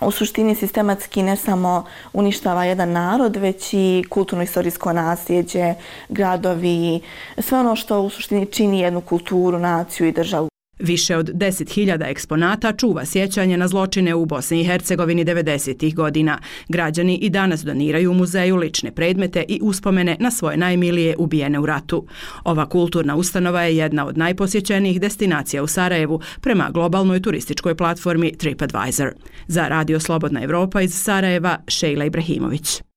u 0.00 0.10
suštini 0.10 0.54
sistematski 0.54 1.22
ne 1.22 1.36
samo 1.36 1.84
uništava 2.12 2.64
jedan 2.64 2.92
narod, 2.92 3.36
već 3.36 3.72
i 3.72 4.04
kulturno-istorijsko 4.10 4.92
nasljeđe, 4.92 5.74
gradovi, 6.08 7.00
sve 7.38 7.58
ono 7.58 7.76
što 7.76 8.00
u 8.00 8.10
suštini 8.10 8.46
čini 8.46 8.80
jednu 8.80 9.00
kulturu, 9.00 9.58
naciju 9.58 10.06
i 10.06 10.12
državu. 10.12 10.53
Više 10.78 11.16
od 11.16 11.30
10.000 11.32 12.10
eksponata 12.10 12.72
čuva 12.72 13.04
sjećanje 13.04 13.56
na 13.56 13.68
zločine 13.68 14.14
u 14.14 14.26
Bosni 14.26 14.60
i 14.60 14.64
Hercegovini 14.64 15.24
90. 15.24 15.94
godina. 15.94 16.38
Građani 16.68 17.16
i 17.16 17.30
danas 17.30 17.64
doniraju 17.64 18.10
u 18.10 18.14
muzeju 18.14 18.56
lične 18.56 18.92
predmete 18.92 19.44
i 19.48 19.58
uspomene 19.62 20.16
na 20.20 20.30
svoje 20.30 20.56
najmilije 20.56 21.16
ubijene 21.18 21.58
u 21.58 21.66
ratu. 21.66 22.06
Ova 22.44 22.68
kulturna 22.68 23.16
ustanova 23.16 23.62
je 23.62 23.76
jedna 23.76 24.06
od 24.06 24.18
najposjećenijih 24.18 25.00
destinacija 25.00 25.62
u 25.62 25.66
Sarajevu 25.66 26.20
prema 26.40 26.70
globalnoj 26.70 27.22
turističkoj 27.22 27.74
platformi 27.74 28.36
TripAdvisor. 28.36 29.12
Za 29.46 29.68
Radio 29.68 30.00
Slobodna 30.00 30.42
Evropa 30.42 30.80
iz 30.80 30.94
Sarajeva, 30.94 31.58
Šejla 31.68 32.04
Ibrahimović. 32.04 32.93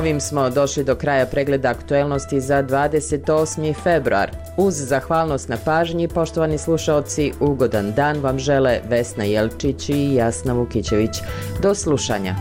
Ovim 0.00 0.20
smo 0.20 0.50
došli 0.50 0.84
do 0.84 0.94
kraja 0.94 1.26
pregleda 1.26 1.68
aktuelnosti 1.70 2.40
za 2.40 2.62
28. 2.62 3.74
februar. 3.82 4.30
Uz 4.56 4.74
zahvalnost 4.74 5.48
na 5.48 5.56
pažnji, 5.64 6.08
poštovani 6.08 6.58
slušalci, 6.58 7.32
ugodan 7.40 7.92
dan 7.92 8.20
vam 8.20 8.38
žele 8.38 8.80
Vesna 8.88 9.24
Jelčić 9.24 9.88
i 9.88 10.14
Jasna 10.14 10.52
Vukićević. 10.52 11.16
Do 11.62 11.74
slušanja. 11.74 12.34